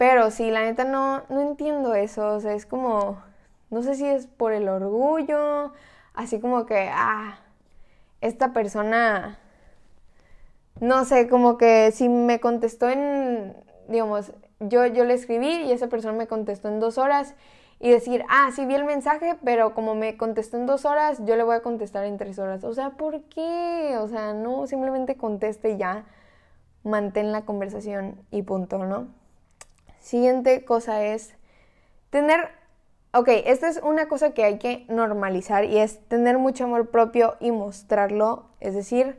Pero 0.00 0.30
sí, 0.30 0.50
la 0.50 0.62
neta 0.62 0.84
no, 0.84 1.24
no 1.28 1.42
entiendo 1.42 1.94
eso. 1.94 2.34
O 2.34 2.40
sea, 2.40 2.54
es 2.54 2.64
como, 2.64 3.22
no 3.68 3.82
sé 3.82 3.96
si 3.96 4.06
es 4.06 4.26
por 4.26 4.52
el 4.54 4.66
orgullo, 4.66 5.74
así 6.14 6.40
como 6.40 6.64
que, 6.64 6.88
ah, 6.90 7.38
esta 8.22 8.54
persona, 8.54 9.38
no 10.80 11.04
sé, 11.04 11.28
como 11.28 11.58
que 11.58 11.92
si 11.92 12.08
me 12.08 12.40
contestó 12.40 12.88
en, 12.88 13.54
digamos, 13.88 14.32
yo, 14.60 14.86
yo 14.86 15.04
le 15.04 15.12
escribí 15.14 15.48
y 15.64 15.72
esa 15.72 15.88
persona 15.88 16.16
me 16.16 16.26
contestó 16.26 16.68
en 16.68 16.80
dos 16.80 16.96
horas 16.96 17.34
y 17.78 17.90
decir, 17.90 18.24
ah, 18.30 18.50
sí 18.56 18.64
vi 18.64 18.76
el 18.76 18.84
mensaje, 18.84 19.36
pero 19.44 19.74
como 19.74 19.94
me 19.94 20.16
contestó 20.16 20.56
en 20.56 20.64
dos 20.66 20.86
horas, 20.86 21.20
yo 21.26 21.36
le 21.36 21.42
voy 21.42 21.56
a 21.56 21.62
contestar 21.62 22.06
en 22.06 22.16
tres 22.16 22.38
horas. 22.38 22.64
O 22.64 22.72
sea, 22.72 22.90
¿por 22.92 23.22
qué? 23.24 23.96
O 24.00 24.08
sea, 24.08 24.32
no, 24.32 24.66
simplemente 24.66 25.16
conteste 25.16 25.72
y 25.72 25.76
ya, 25.76 26.06
mantén 26.84 27.32
la 27.32 27.44
conversación 27.44 28.16
y 28.30 28.42
punto, 28.42 28.78
¿no? 28.86 29.19
Siguiente 30.00 30.64
cosa 30.64 31.04
es 31.04 31.34
tener, 32.10 32.48
ok, 33.12 33.28
esta 33.46 33.68
es 33.68 33.80
una 33.82 34.08
cosa 34.08 34.32
que 34.32 34.44
hay 34.44 34.58
que 34.58 34.84
normalizar 34.88 35.64
y 35.64 35.78
es 35.78 36.00
tener 36.08 36.38
mucho 36.38 36.64
amor 36.64 36.90
propio 36.90 37.36
y 37.38 37.52
mostrarlo, 37.52 38.46
es 38.60 38.74
decir, 38.74 39.18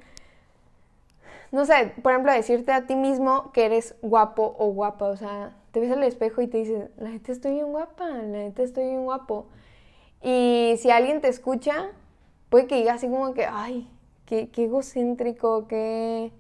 no 1.51 1.65
sé, 1.65 1.93
por 2.01 2.13
ejemplo, 2.13 2.31
decirte 2.31 2.71
a 2.71 2.88
ti 2.88 2.95
mismo 2.95 3.51
que 3.51 3.65
eres 3.65 3.95
guapo 4.01 4.55
o 4.57 4.67
guapa, 4.67 5.07
o 5.07 5.17
sea, 5.17 5.53
te 5.71 5.79
ves 5.79 5.91
al 5.91 6.03
espejo 6.03 6.41
y 6.41 6.47
te 6.47 6.57
dices, 6.57 6.89
la 6.97 7.09
gente 7.11 7.31
estoy 7.31 7.53
bien 7.53 7.71
guapa, 7.71 8.07
la 8.07 8.39
gente 8.39 8.63
estoy 8.63 8.85
bien 8.85 9.03
guapo. 9.03 9.47
Y 10.21 10.75
si 10.79 10.91
alguien 10.91 11.21
te 11.21 11.27
escucha, 11.27 11.89
puede 12.50 12.67
que 12.67 12.75
diga 12.75 12.93
así 12.93 13.07
como 13.07 13.33
que, 13.33 13.45
ay, 13.45 13.89
qué, 14.25 14.50
qué 14.50 14.65
egocéntrico, 14.65 15.67
qué... 15.67 16.31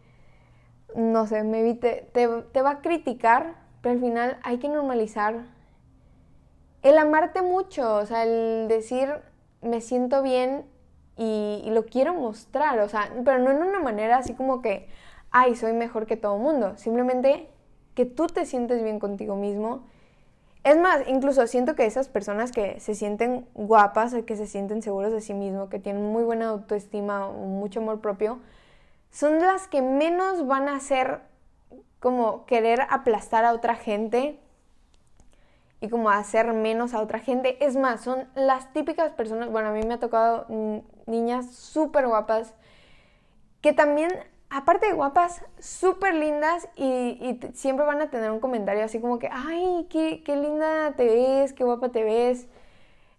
No 0.95 1.25
sé, 1.25 1.43
me 1.43 1.73
te, 1.75 2.07
te, 2.11 2.27
te 2.27 2.61
va 2.61 2.71
a 2.71 2.81
criticar, 2.81 3.55
pero 3.81 3.93
al 3.93 3.99
final 3.99 4.37
hay 4.43 4.57
que 4.59 4.69
normalizar 4.69 5.45
el 6.83 6.97
amarte 6.97 7.41
mucho, 7.41 7.95
o 7.95 8.05
sea, 8.05 8.23
el 8.23 8.67
decir, 8.67 9.09
me 9.61 9.81
siento 9.81 10.23
bien 10.23 10.65
y, 11.17 11.63
lo 11.67 11.85
quiero 11.85 12.13
mostrar, 12.13 12.79
o 12.79 12.89
sea, 12.89 13.11
pero 13.23 13.39
no 13.39 13.51
en 13.51 13.61
una 13.61 13.79
manera 13.79 14.17
así 14.17 14.33
como 14.33 14.61
que, 14.61 14.87
ay, 15.29 15.55
soy 15.55 15.73
mejor 15.73 16.07
que 16.07 16.17
todo 16.17 16.37
mundo, 16.37 16.77
simplemente 16.77 17.49
que 17.93 18.05
tú 18.05 18.27
te 18.27 18.45
sientes 18.45 18.81
bien 18.83 18.99
contigo 18.99 19.35
mismo. 19.35 19.83
Es 20.63 20.77
más, 20.77 21.07
incluso 21.07 21.45
siento 21.47 21.75
que 21.75 21.85
esas 21.85 22.07
personas 22.07 22.51
que 22.51 22.79
se 22.79 22.95
sienten 22.95 23.47
guapas, 23.53 24.15
que 24.25 24.35
se 24.35 24.47
sienten 24.47 24.81
seguros 24.81 25.11
de 25.11 25.21
sí 25.21 25.33
mismos, 25.33 25.69
que 25.69 25.79
tienen 25.79 26.11
muy 26.11 26.23
buena 26.23 26.49
autoestima, 26.49 27.29
mucho 27.29 27.79
amor 27.79 27.99
propio, 27.99 28.39
son 29.11 29.39
las 29.39 29.67
que 29.67 29.81
menos 29.81 30.47
van 30.47 30.69
a 30.69 30.75
hacer 30.75 31.21
como 32.01 32.45
querer 32.45 32.81
aplastar 32.89 33.45
a 33.45 33.53
otra 33.53 33.75
gente 33.75 34.37
y 35.79 35.87
como 35.87 36.09
hacer 36.09 36.51
menos 36.51 36.93
a 36.93 37.01
otra 37.01 37.19
gente. 37.19 37.63
Es 37.65 37.77
más, 37.77 38.01
son 38.01 38.27
las 38.35 38.73
típicas 38.73 39.13
personas, 39.13 39.49
bueno, 39.49 39.69
a 39.69 39.71
mí 39.71 39.83
me 39.83 39.93
ha 39.93 39.99
tocado 39.99 40.45
niñas 41.05 41.55
súper 41.55 42.07
guapas 42.07 42.53
que 43.61 43.71
también 43.71 44.11
aparte 44.49 44.87
de 44.87 44.93
guapas, 44.93 45.43
súper 45.59 46.13
lindas 46.13 46.67
y, 46.75 47.39
siempre 47.53 47.85
van 47.85 48.01
a 48.01 48.09
tener 48.09 48.31
un 48.31 48.39
comentario 48.39 48.83
así 48.83 48.99
como 48.99 49.17
que, 49.17 49.29
ay, 49.31 49.87
qué, 49.89 50.23
qué 50.25 50.35
linda 50.35 50.93
te 50.97 51.05
ves, 51.05 51.53
qué 51.53 51.63
guapa 51.63 51.89
te 51.89 52.03
ves, 52.03 52.47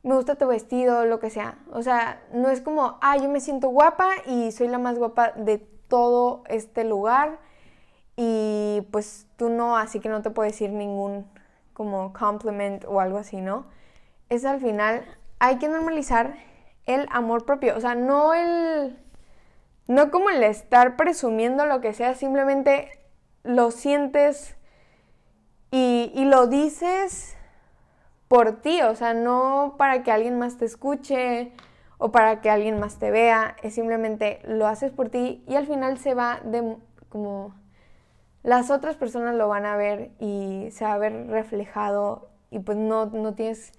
me 0.02 0.14
gusta 0.14 0.34
tu 0.34 0.46
vestido, 0.46 1.06
lo 1.06 1.20
que 1.20 1.30
sea. 1.30 1.58
O 1.72 1.82
sea, 1.82 2.22
no 2.32 2.50
es 2.50 2.60
como, 2.60 2.98
ay, 3.00 3.22
yo 3.22 3.28
me 3.28 3.40
siento 3.40 3.68
guapa 3.68 4.10
y 4.26 4.52
soy 4.52 4.68
la 4.68 4.78
más 4.78 4.98
guapa 4.98 5.32
de 5.32 5.58
todo 5.88 6.42
este 6.48 6.84
lugar 6.84 7.38
y 8.16 8.86
pues 8.90 9.26
tú 9.36 9.48
no, 9.48 9.76
así 9.76 10.00
que 10.00 10.08
no 10.08 10.22
te 10.22 10.30
puedo 10.30 10.48
decir 10.48 10.70
ningún 10.70 11.26
como 11.72 12.12
compliment 12.12 12.84
o 12.86 13.00
algo 13.00 13.18
así, 13.18 13.40
¿no? 13.40 13.66
Es 14.28 14.44
al 14.44 14.60
final, 14.60 15.04
hay 15.38 15.58
que 15.58 15.68
normalizar 15.68 16.34
el 16.86 17.06
amor 17.10 17.44
propio, 17.44 17.76
o 17.76 17.80
sea, 17.80 17.94
no 17.94 18.34
el 18.34 18.98
no 19.88 20.10
como 20.10 20.30
el 20.30 20.42
estar 20.42 20.96
presumiendo 20.96 21.66
lo 21.66 21.80
que 21.80 21.92
sea, 21.92 22.14
simplemente 22.14 22.90
lo 23.42 23.70
sientes 23.70 24.56
y, 25.70 26.24
lo 26.26 26.46
dices 26.46 27.36
por 28.28 28.60
ti, 28.60 28.82
o 28.82 28.94
sea, 28.94 29.14
no 29.14 29.74
para 29.78 30.02
que 30.02 30.12
alguien 30.12 30.38
más 30.38 30.58
te 30.58 30.64
escuche 30.64 31.52
o 31.98 32.12
para 32.12 32.40
que 32.40 32.50
alguien 32.50 32.78
más 32.78 32.98
te 32.98 33.10
vea, 33.10 33.56
es 33.62 33.74
simplemente 33.74 34.40
lo 34.44 34.66
haces 34.66 34.90
por 34.92 35.08
ti 35.08 35.42
y 35.46 35.56
al 35.56 35.66
final 35.66 35.98
se 35.98 36.14
va 36.14 36.40
de 36.44 36.76
como 37.08 37.54
las 38.42 38.70
otras 38.70 38.96
personas 38.96 39.34
lo 39.36 39.48
van 39.48 39.66
a 39.66 39.76
ver 39.76 40.10
y 40.18 40.68
se 40.72 40.84
va 40.84 40.94
a 40.94 40.98
ver 40.98 41.28
reflejado 41.28 42.28
y 42.50 42.58
pues 42.58 42.76
no, 42.76 43.06
no 43.06 43.34
tienes 43.34 43.72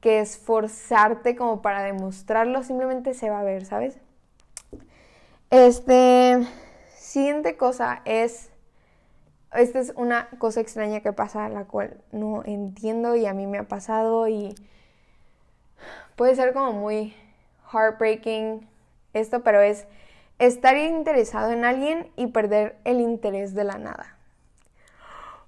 que 0.00 0.20
esforzarte 0.20 1.36
como 1.36 1.60
para 1.60 1.82
demostrarlo, 1.82 2.62
simplemente 2.62 3.14
se 3.14 3.30
va 3.30 3.40
a 3.40 3.44
ver, 3.44 3.66
¿sabes? 3.66 3.98
Este, 5.50 6.46
siguiente 6.96 7.56
cosa 7.56 8.02
es, 8.04 8.50
esta 9.52 9.80
es 9.80 9.92
una 9.96 10.28
cosa 10.38 10.60
extraña 10.60 11.00
que 11.00 11.12
pasa, 11.12 11.48
la 11.48 11.64
cual 11.64 12.00
no 12.12 12.42
entiendo 12.44 13.16
y 13.16 13.26
a 13.26 13.34
mí 13.34 13.46
me 13.46 13.58
ha 13.58 13.64
pasado 13.64 14.28
y 14.28 14.54
puede 16.16 16.36
ser 16.36 16.52
como 16.54 16.72
muy 16.72 17.14
heartbreaking 17.72 18.68
esto, 19.12 19.42
pero 19.42 19.60
es 19.60 19.86
estar 20.40 20.76
interesado 20.76 21.52
en 21.52 21.64
alguien 21.64 22.10
y 22.16 22.26
perder 22.26 22.76
el 22.84 23.00
interés 23.00 23.54
de 23.54 23.62
la 23.62 23.78
nada. 23.78 24.16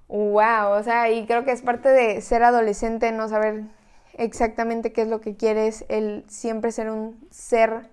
Wow, 0.06 0.78
o 0.78 0.82
sea, 0.84 1.10
y 1.10 1.26
creo 1.26 1.44
que 1.44 1.52
es 1.52 1.62
parte 1.62 1.88
de 1.88 2.20
ser 2.20 2.44
adolescente, 2.44 3.10
no 3.10 3.28
saber 3.28 3.64
exactamente 4.14 4.92
qué 4.92 5.02
es 5.02 5.08
lo 5.08 5.20
que 5.20 5.36
quieres, 5.36 5.84
el 5.88 6.24
siempre 6.28 6.70
ser 6.70 6.90
un 6.90 7.26
ser 7.30 7.90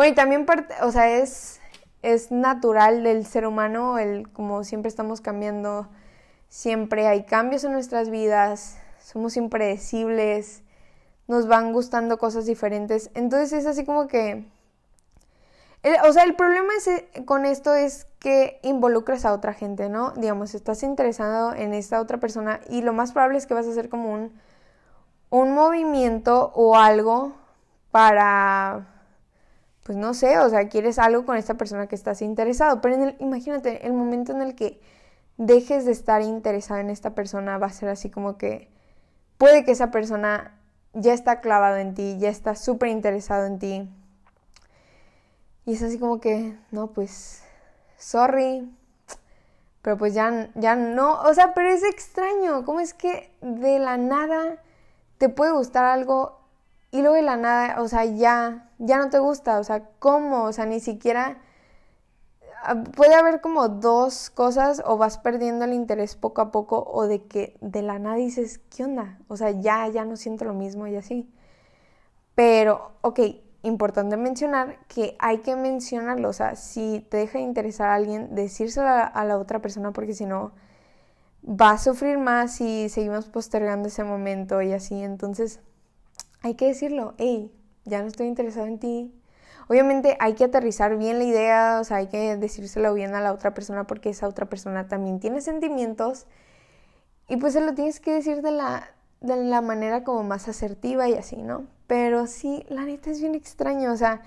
bueno, 0.00 0.12
y 0.12 0.14
también 0.14 0.46
parte, 0.46 0.72
o 0.80 0.90
sea, 0.90 1.10
es, 1.18 1.60
es 2.00 2.30
natural 2.30 3.02
del 3.04 3.26
ser 3.26 3.46
humano, 3.46 3.98
el 3.98 4.30
como 4.32 4.64
siempre 4.64 4.88
estamos 4.88 5.20
cambiando, 5.20 5.88
siempre 6.48 7.06
hay 7.06 7.24
cambios 7.24 7.64
en 7.64 7.72
nuestras 7.72 8.08
vidas, 8.08 8.78
somos 8.98 9.36
impredecibles, 9.36 10.62
nos 11.28 11.48
van 11.48 11.74
gustando 11.74 12.16
cosas 12.16 12.46
diferentes. 12.46 13.10
Entonces 13.12 13.52
es 13.52 13.66
así 13.66 13.84
como 13.84 14.06
que... 14.06 14.46
o 16.06 16.12
sea, 16.12 16.24
el 16.24 16.34
problema 16.34 16.72
eh, 16.86 17.24
con 17.24 17.46
esto 17.46 17.74
es 17.74 18.06
que 18.18 18.60
involucras 18.62 19.24
a 19.24 19.32
otra 19.32 19.54
gente, 19.54 19.88
¿no? 19.88 20.12
Digamos, 20.12 20.54
estás 20.54 20.82
interesado 20.82 21.54
en 21.54 21.72
esta 21.74 22.00
otra 22.00 22.18
persona 22.18 22.60
y 22.68 22.82
lo 22.82 22.92
más 22.92 23.12
probable 23.12 23.38
es 23.38 23.46
que 23.46 23.54
vas 23.54 23.66
a 23.66 23.70
hacer 23.70 23.88
como 23.88 24.12
un, 24.12 24.32
un 25.30 25.54
movimiento 25.54 26.52
o 26.54 26.76
algo 26.76 27.32
para 27.90 28.86
pues 29.84 29.98
no 29.98 30.14
sé, 30.14 30.38
o 30.38 30.48
sea, 30.48 30.68
quieres 30.68 30.98
algo 30.98 31.24
con 31.24 31.36
esta 31.36 31.54
persona 31.54 31.88
que 31.88 31.96
estás 31.96 32.22
interesado, 32.22 32.80
pero 32.80 32.94
en 32.94 33.02
el, 33.02 33.16
imagínate, 33.18 33.86
el 33.86 33.92
momento 33.92 34.30
en 34.32 34.42
el 34.42 34.54
que 34.54 34.80
dejes 35.36 35.84
de 35.86 35.92
estar 35.92 36.22
interesado 36.22 36.80
en 36.80 36.90
esta 36.90 37.14
persona 37.14 37.58
va 37.58 37.66
a 37.66 37.72
ser 37.72 37.88
así 37.88 38.10
como 38.10 38.36
que 38.36 38.68
puede 39.38 39.64
que 39.64 39.72
esa 39.72 39.90
persona 39.90 40.60
ya 40.92 41.12
está 41.12 41.40
clavado 41.40 41.78
en 41.78 41.94
ti, 41.94 42.18
ya 42.20 42.28
está 42.28 42.54
súper 42.54 42.90
interesado 42.90 43.46
en 43.46 43.58
ti. 43.58 43.90
Y 45.66 45.74
es 45.74 45.82
así 45.82 45.98
como 45.98 46.20
que, 46.20 46.56
no, 46.70 46.88
pues, 46.88 47.42
sorry, 47.98 48.70
pero 49.82 49.96
pues 49.96 50.14
ya, 50.14 50.50
ya 50.54 50.76
no, 50.76 51.20
o 51.22 51.34
sea, 51.34 51.54
pero 51.54 51.70
es 51.70 51.82
extraño, 51.82 52.64
¿cómo 52.64 52.80
es 52.80 52.94
que 52.94 53.32
de 53.40 53.78
la 53.78 53.96
nada 53.96 54.58
te 55.18 55.28
puede 55.28 55.52
gustar 55.52 55.84
algo 55.84 56.40
y 56.90 57.00
luego 57.02 57.16
de 57.16 57.22
la 57.22 57.36
nada, 57.36 57.80
o 57.80 57.88
sea, 57.88 58.04
ya, 58.04 58.68
ya 58.78 58.98
no 58.98 59.10
te 59.10 59.18
gusta, 59.18 59.58
o 59.58 59.64
sea, 59.64 59.84
¿cómo? 59.98 60.44
O 60.44 60.52
sea, 60.52 60.66
ni 60.66 60.80
siquiera 60.80 61.38
ah, 62.64 62.82
puede 62.96 63.14
haber 63.14 63.40
como 63.40 63.68
dos 63.68 64.30
cosas 64.30 64.82
o 64.84 64.96
vas 64.98 65.18
perdiendo 65.18 65.64
el 65.64 65.72
interés 65.72 66.16
poco 66.16 66.42
a 66.42 66.50
poco 66.50 66.84
o 66.92 67.06
de 67.06 67.24
que 67.26 67.56
de 67.60 67.82
la 67.82 67.98
nada 67.98 68.16
dices, 68.16 68.60
¿qué 68.74 68.84
onda? 68.84 69.18
O 69.28 69.36
sea, 69.36 69.50
ya, 69.52 69.88
ya 69.88 70.04
no 70.04 70.16
siento 70.16 70.44
lo 70.44 70.54
mismo 70.54 70.86
y 70.86 70.96
así. 70.96 71.30
Pero, 72.34 72.92
ok, 73.02 73.20
importante 73.62 74.16
mencionar 74.16 74.78
que 74.86 75.16
hay 75.18 75.38
que 75.38 75.56
mencionarlo, 75.56 76.28
o 76.28 76.32
sea, 76.32 76.56
si 76.56 77.06
te 77.10 77.18
deja 77.18 77.38
de 77.38 77.44
interesar 77.44 77.90
a 77.90 77.94
alguien, 77.94 78.34
decírselo 78.34 78.88
a, 78.88 79.24
la 79.24 79.38
otra 79.38 79.60
persona 79.60 79.92
porque 79.92 80.14
si 80.14 80.26
no 80.26 80.52
va 81.44 81.72
a 81.72 81.78
sufrir 81.78 82.18
más 82.18 82.54
si 82.54 82.88
seguimos 82.88 83.28
postergando 83.28 83.88
ese 83.88 84.04
momento 84.04 84.62
y 84.62 84.72
así, 84.72 85.02
entonces 85.02 85.60
hay 86.42 86.54
que 86.54 86.66
decirlo, 86.66 87.14
hey, 87.18 87.52
ya 87.84 88.00
no 88.00 88.08
estoy 88.08 88.26
interesado 88.26 88.66
en 88.66 88.78
ti. 88.78 89.14
Obviamente 89.68 90.16
hay 90.20 90.34
que 90.34 90.44
aterrizar 90.44 90.96
bien 90.96 91.18
la 91.18 91.24
idea, 91.24 91.78
o 91.80 91.84
sea, 91.84 91.98
hay 91.98 92.08
que 92.08 92.36
decírselo 92.36 92.92
bien 92.94 93.14
a 93.14 93.20
la 93.20 93.32
otra 93.32 93.54
persona 93.54 93.86
porque 93.86 94.10
esa 94.10 94.26
otra 94.26 94.46
persona 94.46 94.88
también 94.88 95.20
tiene 95.20 95.40
sentimientos 95.40 96.26
y 97.28 97.36
pues 97.36 97.52
se 97.52 97.60
lo 97.60 97.74
tienes 97.74 98.00
que 98.00 98.12
decir 98.12 98.42
de 98.42 98.50
la, 98.50 98.90
de 99.20 99.36
la 99.36 99.60
manera 99.60 100.02
como 100.02 100.24
más 100.24 100.48
asertiva 100.48 101.08
y 101.08 101.14
así, 101.14 101.36
¿no? 101.42 101.66
Pero 101.90 102.28
sí, 102.28 102.64
la 102.68 102.84
neta 102.84 103.10
es 103.10 103.20
bien 103.20 103.34
extraño, 103.34 103.90
o 103.90 103.96
sea, 103.96 104.22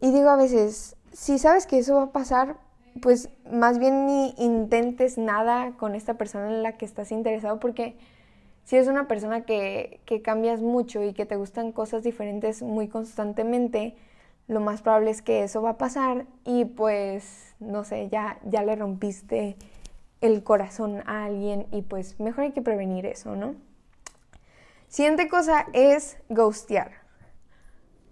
y 0.00 0.12
digo 0.12 0.30
a 0.30 0.36
veces, 0.36 0.96
si 1.12 1.38
sabes 1.38 1.66
que 1.66 1.76
eso 1.76 1.96
va 1.96 2.04
a 2.04 2.10
pasar, 2.10 2.56
pues 3.02 3.28
más 3.52 3.78
bien 3.78 4.06
ni 4.06 4.34
intentes 4.38 5.18
nada 5.18 5.72
con 5.72 5.94
esta 5.94 6.14
persona 6.14 6.48
en 6.48 6.62
la 6.62 6.78
que 6.78 6.86
estás 6.86 7.12
interesado 7.12 7.60
porque 7.60 7.98
si 8.64 8.78
es 8.78 8.88
una 8.88 9.08
persona 9.08 9.42
que, 9.42 10.00
cambias 10.24 10.62
mucho 10.62 11.02
y 11.02 11.12
que 11.12 11.26
te 11.26 11.36
gustan 11.36 11.70
cosas 11.70 12.02
diferentes 12.02 12.62
muy 12.62 12.88
constantemente, 12.88 13.94
lo 14.48 14.60
más 14.60 14.80
probable 14.80 15.10
es 15.10 15.20
que 15.20 15.42
eso 15.42 15.60
va 15.60 15.72
a 15.72 15.76
pasar 15.76 16.24
y 16.46 16.64
pues, 16.64 17.54
no 17.60 17.84
sé, 17.84 18.08
ya, 18.08 18.38
ya 18.42 18.62
le 18.62 18.74
rompiste 18.74 19.56
el 20.22 20.42
corazón 20.42 21.02
a 21.04 21.26
alguien 21.26 21.66
y 21.72 21.82
pues 21.82 22.18
mejor 22.20 22.44
hay 22.44 22.52
que 22.52 22.62
prevenir 22.62 23.04
eso, 23.04 23.36
¿no? 23.36 23.65
Siguiente 24.88 25.28
cosa 25.28 25.66
es 25.72 26.16
ghostear, 26.28 26.92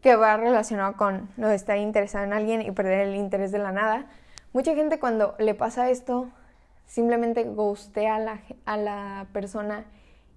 que 0.02 0.16
va 0.16 0.36
relacionado 0.36 0.96
con 0.96 1.30
lo 1.36 1.48
de 1.48 1.54
estar 1.54 1.78
interesado 1.78 2.24
en 2.24 2.32
alguien 2.32 2.62
y 2.62 2.72
perder 2.72 3.08
el 3.08 3.14
interés 3.14 3.52
de 3.52 3.58
la 3.58 3.72
nada. 3.72 4.06
Mucha 4.52 4.74
gente 4.74 4.98
cuando 4.98 5.34
le 5.38 5.54
pasa 5.54 5.88
esto, 5.88 6.28
simplemente 6.86 7.44
ghostea 7.44 8.16
a 8.16 8.18
la, 8.18 8.40
a 8.66 8.76
la 8.76 9.26
persona 9.32 9.84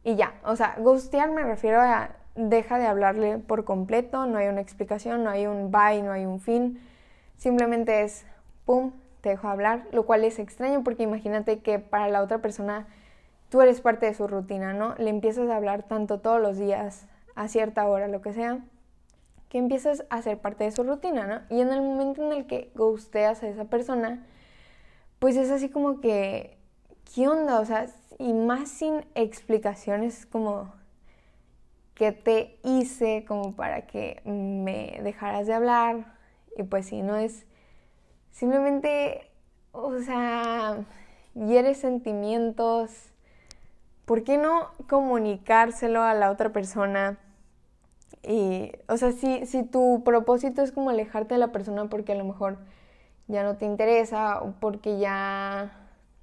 y 0.03 0.15
ya. 0.15 0.36
O 0.44 0.56
sea, 0.56 0.75
ghostear 0.77 1.32
me 1.32 1.44
refiero 1.44 1.82
a 1.82 2.12
deja 2.36 2.77
de 2.77 2.86
hablarle 2.86 3.39
por 3.39 3.65
completo, 3.65 4.27
no 4.27 4.38
hay 4.38 4.48
una 4.48 4.62
explicación, 4.62 5.24
no 5.24 5.32
hay 5.32 5.48
un 5.48 5.72
bye, 5.72 6.03
no 6.03 6.12
hay 6.12 6.25
un 6.25 6.39
fin. 6.39 6.79
Simplemente 7.36 8.03
es, 8.03 8.25
¡pum!, 8.65 8.91
te 9.22 9.29
dejo 9.29 9.48
hablar, 9.48 9.88
lo 9.91 10.06
cual 10.06 10.24
es 10.24 10.38
extraño 10.38 10.84
porque 10.84 11.03
imagínate 11.03 11.60
que 11.60 11.79
para 11.79 12.08
la 12.10 12.22
otra 12.22 12.38
persona 12.38 12.88
tú 13.50 13.62
eres 13.62 13.82
parte 13.82 14.06
de 14.06 14.13
su 14.13 14.27
rutina, 14.27 14.74
¿no? 14.74 14.96
Le 14.98 15.10
empiezas 15.10 15.50
a 15.50 15.56
hablar 15.56 15.84
tanto 15.84 16.20
todos 16.20 16.42
los 16.42 16.58
días, 16.58 17.08
a 17.36 17.48
cierta 17.48 17.88
hora, 17.88 18.08
lo 18.08 18.22
que 18.22 18.34
sea, 18.34 18.60
que 19.50 19.58
empiezas 19.58 20.06
a 20.10 20.22
ser 20.22 20.39
parte 20.39 20.63
de 20.63 20.72
su 20.72 20.84
rutina, 20.84 21.27
¿no? 21.27 21.56
Y 21.56 21.62
en 21.62 21.70
el 21.70 21.82
momento 21.82 22.24
en 22.25 22.38
el 22.38 22.48
que 22.48 22.72
gusteas 22.75 23.44
a 23.44 23.48
esa 23.48 23.66
persona, 23.66 24.25
pues 25.20 25.38
es 25.38 25.51
así 25.51 25.70
como 25.70 26.01
que, 26.01 26.58
¿qué 27.13 27.27
onda? 27.27 27.60
O 27.60 27.66
sea, 27.66 27.88
y 28.20 28.34
más 28.34 28.70
sin 28.70 29.06
explicaciones, 29.16 30.25
como, 30.25 30.74
¿qué 31.94 32.12
te 32.12 32.60
hice 32.63 33.25
como 33.27 33.56
para 33.56 33.88
que 33.88 34.22
me 34.25 35.00
dejaras 35.04 35.48
de 35.48 35.54
hablar? 35.54 36.18
Y 36.58 36.63
pues 36.63 36.88
si 36.88 37.01
no 37.01 37.16
es 37.16 37.46
simplemente, 38.32 39.30
o 39.72 39.98
sea, 40.00 40.84
hieres 41.36 41.77
sentimientos. 41.77 43.12
¿Por 44.08 44.24
qué 44.24 44.38
no 44.38 44.70
comunicárselo 44.88 46.02
a 46.02 46.14
la 46.14 46.32
otra 46.32 46.54
persona? 46.54 47.18
Y, 48.24 48.72
o 48.88 48.96
sea, 48.96 49.12
si, 49.12 49.46
si 49.46 49.64
tu 49.64 50.02
propósito 50.06 50.62
es 50.62 50.72
como 50.72 50.92
alejarte 50.92 51.34
de 51.34 51.40
la 51.40 51.52
persona 51.52 51.90
porque 51.90 52.14
a 52.14 52.16
lo 52.16 52.24
mejor 52.24 52.58
ya 53.28 53.44
no 53.44 53.58
te 53.58 53.66
interesa 53.66 54.42
o 54.42 54.54
porque 54.62 54.98
ya, 54.98 55.74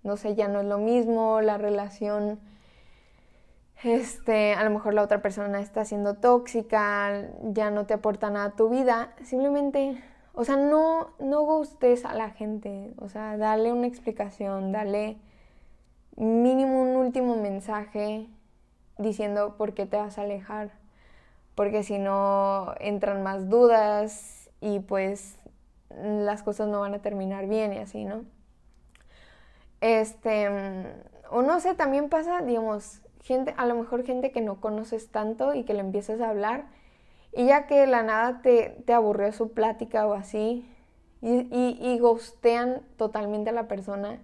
no 0.02 0.16
sé, 0.16 0.34
ya 0.34 0.48
no 0.48 0.60
es 0.60 0.66
lo 0.66 0.78
mismo, 0.78 1.42
la 1.42 1.58
relación, 1.58 2.40
este, 3.82 4.54
a 4.54 4.64
lo 4.64 4.70
mejor 4.70 4.94
la 4.94 5.02
otra 5.02 5.20
persona 5.20 5.60
está 5.60 5.84
siendo 5.84 6.14
tóxica, 6.14 7.28
ya 7.42 7.70
no 7.70 7.84
te 7.84 7.92
aporta 7.92 8.30
nada 8.30 8.46
a 8.46 8.56
tu 8.56 8.70
vida, 8.70 9.12
simplemente, 9.22 10.02
o 10.32 10.44
sea, 10.44 10.56
no, 10.56 11.10
no 11.18 11.42
gustes 11.42 12.06
a 12.06 12.14
la 12.14 12.30
gente, 12.30 12.94
o 12.96 13.10
sea, 13.10 13.36
dale 13.36 13.74
una 13.74 13.86
explicación, 13.86 14.72
dale 14.72 15.18
mínimo 16.16 16.82
un 16.82 16.96
último 16.96 17.36
mensaje 17.36 18.28
diciendo 18.98 19.56
por 19.56 19.74
qué 19.74 19.86
te 19.86 19.96
vas 19.96 20.18
a 20.18 20.22
alejar, 20.22 20.70
porque 21.54 21.82
si 21.82 21.98
no 21.98 22.74
entran 22.80 23.22
más 23.22 23.48
dudas 23.48 24.50
y 24.60 24.80
pues 24.80 25.38
las 25.90 26.42
cosas 26.42 26.68
no 26.68 26.80
van 26.80 26.94
a 26.94 27.02
terminar 27.02 27.46
bien 27.46 27.72
y 27.72 27.78
así, 27.78 28.04
¿no? 28.04 28.24
Este, 29.80 30.48
o 31.30 31.42
no 31.42 31.60
sé, 31.60 31.74
también 31.74 32.08
pasa, 32.08 32.40
digamos, 32.40 33.02
gente, 33.22 33.54
a 33.56 33.66
lo 33.66 33.74
mejor 33.74 34.04
gente 34.04 34.32
que 34.32 34.40
no 34.40 34.60
conoces 34.60 35.10
tanto 35.10 35.54
y 35.54 35.64
que 35.64 35.74
le 35.74 35.80
empiezas 35.80 36.20
a 36.20 36.30
hablar 36.30 36.66
y 37.32 37.46
ya 37.46 37.66
que 37.66 37.86
la 37.86 38.02
nada 38.02 38.40
te, 38.42 38.82
te 38.86 38.92
aburrió 38.92 39.32
su 39.32 39.52
plática 39.52 40.06
o 40.06 40.14
así 40.14 40.66
y, 41.20 41.48
y, 41.50 41.78
y 41.80 41.98
ghostean 41.98 42.82
totalmente 42.96 43.50
a 43.50 43.52
la 43.52 43.66
persona 43.66 44.20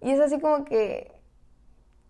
y 0.00 0.10
es 0.10 0.20
así 0.20 0.40
como 0.40 0.64
que, 0.64 1.12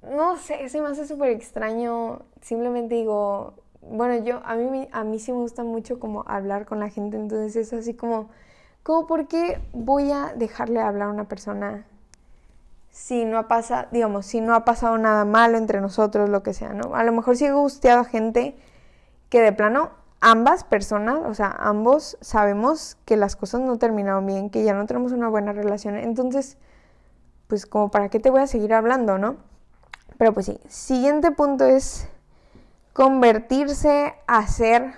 no 0.03 0.37
sé, 0.37 0.68
se 0.68 0.81
me 0.81 0.88
hace 0.88 1.07
súper 1.07 1.31
extraño, 1.31 2.23
simplemente 2.40 2.94
digo, 2.94 3.55
bueno, 3.83 4.25
yo, 4.25 4.40
a 4.44 4.55
mí, 4.57 4.88
a 4.92 5.05
mí 5.05 5.18
sí 5.18 5.33
me 5.33 5.38
gusta 5.38 5.62
mucho 5.64 5.99
como 6.01 6.25
hablar 6.27 6.66
con 6.66 6.81
la 6.81 6.90
gente, 6.90 7.16
entonces 7.16 7.57
es 7.57 7.73
así 7.73 7.94
como 7.94 8.29
como 8.85 9.07
por 9.07 9.27
qué 9.27 9.61
voy 9.73 10.12
a 10.12 10.35
dejarle 10.37 10.79
hablar 10.79 11.09
a 11.09 11.12
una 11.12 11.25
persona 11.25 11.87
si 12.90 13.25
no 13.25 13.38
ha 13.38 13.49
pasado, 13.49 13.88
digamos, 13.90 14.27
si 14.27 14.40
no 14.40 14.55
ha 14.55 14.64
pasado 14.64 14.99
nada 14.99 15.25
malo 15.25 15.57
entre 15.59 15.81
nosotros, 15.81 16.29
lo 16.29 16.44
que 16.44 16.53
sea, 16.53 16.75
¿no? 16.75 16.94
A 16.94 17.03
lo 17.03 17.11
mejor 17.11 17.37
sí 17.37 17.47
he 17.47 17.53
gusteado 17.53 18.03
a 18.03 18.05
gente 18.05 18.55
que 19.31 19.40
de 19.40 19.53
plano 19.53 19.90
ambas 20.20 20.64
personas, 20.64 21.18
o 21.27 21.35
sea, 21.35 21.51
ambos 21.59 22.18
sabemos 22.20 22.97
que 23.07 23.16
las 23.16 23.37
cosas 23.37 23.62
no 23.62 23.79
terminaron 23.79 24.27
bien, 24.27 24.51
que 24.51 24.62
ya 24.62 24.75
no 24.75 24.87
tenemos 24.87 25.12
una 25.12 25.29
buena 25.29 25.53
relación, 25.53 25.97
entonces, 25.97 26.59
pues 27.46 27.66
como 27.66 27.90
para 27.90 28.09
qué 28.09 28.20
te 28.20 28.30
voy 28.30 28.40
a 28.40 28.46
seguir 28.46 28.74
hablando, 28.74 29.18
¿no? 29.18 29.37
Pero 30.18 30.33
pues 30.33 30.46
sí, 30.46 30.59
siguiente 30.68 31.30
punto 31.30 31.64
es 31.64 32.09
convertirse 32.92 34.14
a 34.26 34.46
ser 34.46 34.94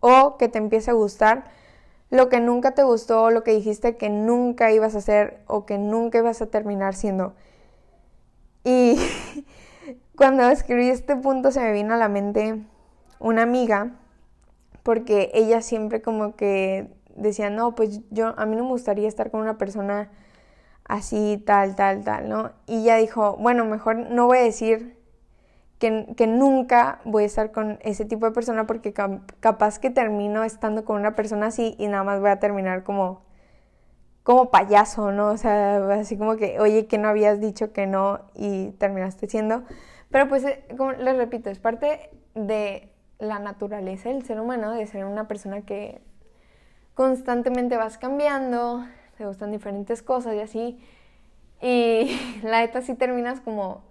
o 0.00 0.36
que 0.38 0.48
te 0.48 0.58
empiece 0.58 0.90
a 0.90 0.94
gustar 0.94 1.44
lo 2.10 2.28
que 2.28 2.40
nunca 2.40 2.72
te 2.72 2.82
gustó, 2.84 3.30
lo 3.30 3.42
que 3.42 3.52
dijiste 3.52 3.96
que 3.96 4.08
nunca 4.08 4.70
ibas 4.72 4.94
a 4.94 4.98
hacer 4.98 5.42
o 5.46 5.66
que 5.66 5.78
nunca 5.78 6.18
ibas 6.18 6.40
a 6.40 6.46
terminar 6.46 6.94
siendo. 6.94 7.34
Y 8.64 8.96
cuando 10.16 10.48
escribí 10.48 10.88
este 10.88 11.16
punto 11.16 11.50
se 11.50 11.60
me 11.60 11.72
vino 11.72 11.94
a 11.94 11.96
la 11.96 12.08
mente 12.08 12.62
una 13.18 13.42
amiga, 13.42 13.92
porque 14.82 15.30
ella 15.34 15.62
siempre 15.62 16.00
como 16.00 16.36
que 16.36 16.88
decía, 17.16 17.50
no, 17.50 17.74
pues 17.74 18.00
yo, 18.10 18.34
a 18.38 18.46
mí 18.46 18.56
no 18.56 18.64
me 18.64 18.70
gustaría 18.70 19.08
estar 19.08 19.30
con 19.30 19.40
una 19.40 19.58
persona 19.58 20.10
así, 20.88 21.42
tal, 21.44 21.76
tal, 21.76 22.04
tal, 22.04 22.28
¿no? 22.28 22.52
Y 22.66 22.82
ella 22.82 22.96
dijo, 22.96 23.36
bueno, 23.38 23.64
mejor 23.64 23.96
no 23.96 24.26
voy 24.26 24.38
a 24.38 24.42
decir 24.42 24.96
que, 25.78 26.26
nunca 26.26 27.00
voy 27.04 27.24
a 27.24 27.26
estar 27.26 27.52
con 27.52 27.78
ese 27.82 28.04
tipo 28.04 28.26
de 28.26 28.32
persona 28.32 28.66
porque 28.66 28.92
capaz 28.92 29.78
que 29.78 29.90
termino 29.90 30.44
estando 30.44 30.84
con 30.84 30.96
una 30.96 31.14
persona 31.14 31.46
así 31.46 31.74
y 31.78 31.88
nada 31.88 32.04
más 32.04 32.20
voy 32.20 32.30
a 32.30 32.38
terminar 32.38 32.82
como, 32.82 33.22
como 34.22 34.50
payaso, 34.50 35.12
¿no? 35.12 35.28
O 35.28 35.36
sea, 35.36 35.76
así 35.92 36.16
como 36.16 36.36
que, 36.36 36.58
oye, 36.60 36.86
que 36.86 36.98
no 36.98 37.08
habías 37.08 37.40
dicho 37.40 37.72
que 37.72 37.86
no 37.86 38.20
y 38.34 38.70
terminaste 38.78 39.28
siendo. 39.28 39.64
Pero 40.10 40.28
pues, 40.28 40.44
eh, 40.44 40.64
les 40.98 41.16
repito, 41.16 41.50
es 41.50 41.58
parte 41.58 42.10
de 42.34 42.92
la 43.18 43.38
naturaleza 43.38 44.08
del 44.08 44.24
ser 44.24 44.40
humano, 44.40 44.72
de 44.72 44.86
ser 44.86 45.04
una 45.04 45.28
persona 45.28 45.62
que 45.62 46.00
constantemente 46.94 47.76
vas 47.76 47.98
cambiando, 47.98 48.86
te 49.16 49.26
gustan 49.26 49.52
diferentes 49.52 50.02
cosas 50.02 50.34
y 50.34 50.40
así. 50.40 50.78
Y 51.60 52.18
la 52.42 52.60
neta 52.60 52.82
sí 52.82 52.94
terminas 52.94 53.40
como 53.40 53.82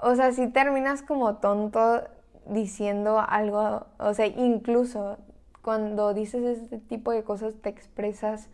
o 0.00 0.14
sea, 0.14 0.32
si 0.32 0.48
terminas 0.48 1.02
como 1.02 1.36
tonto 1.36 2.02
diciendo 2.46 3.20
algo, 3.20 3.86
o 3.98 4.14
sea, 4.14 4.26
incluso 4.26 5.18
cuando 5.60 6.14
dices 6.14 6.44
este 6.44 6.78
tipo 6.78 7.10
de 7.10 7.24
cosas 7.24 7.54
te 7.60 7.68
expresas 7.68 8.48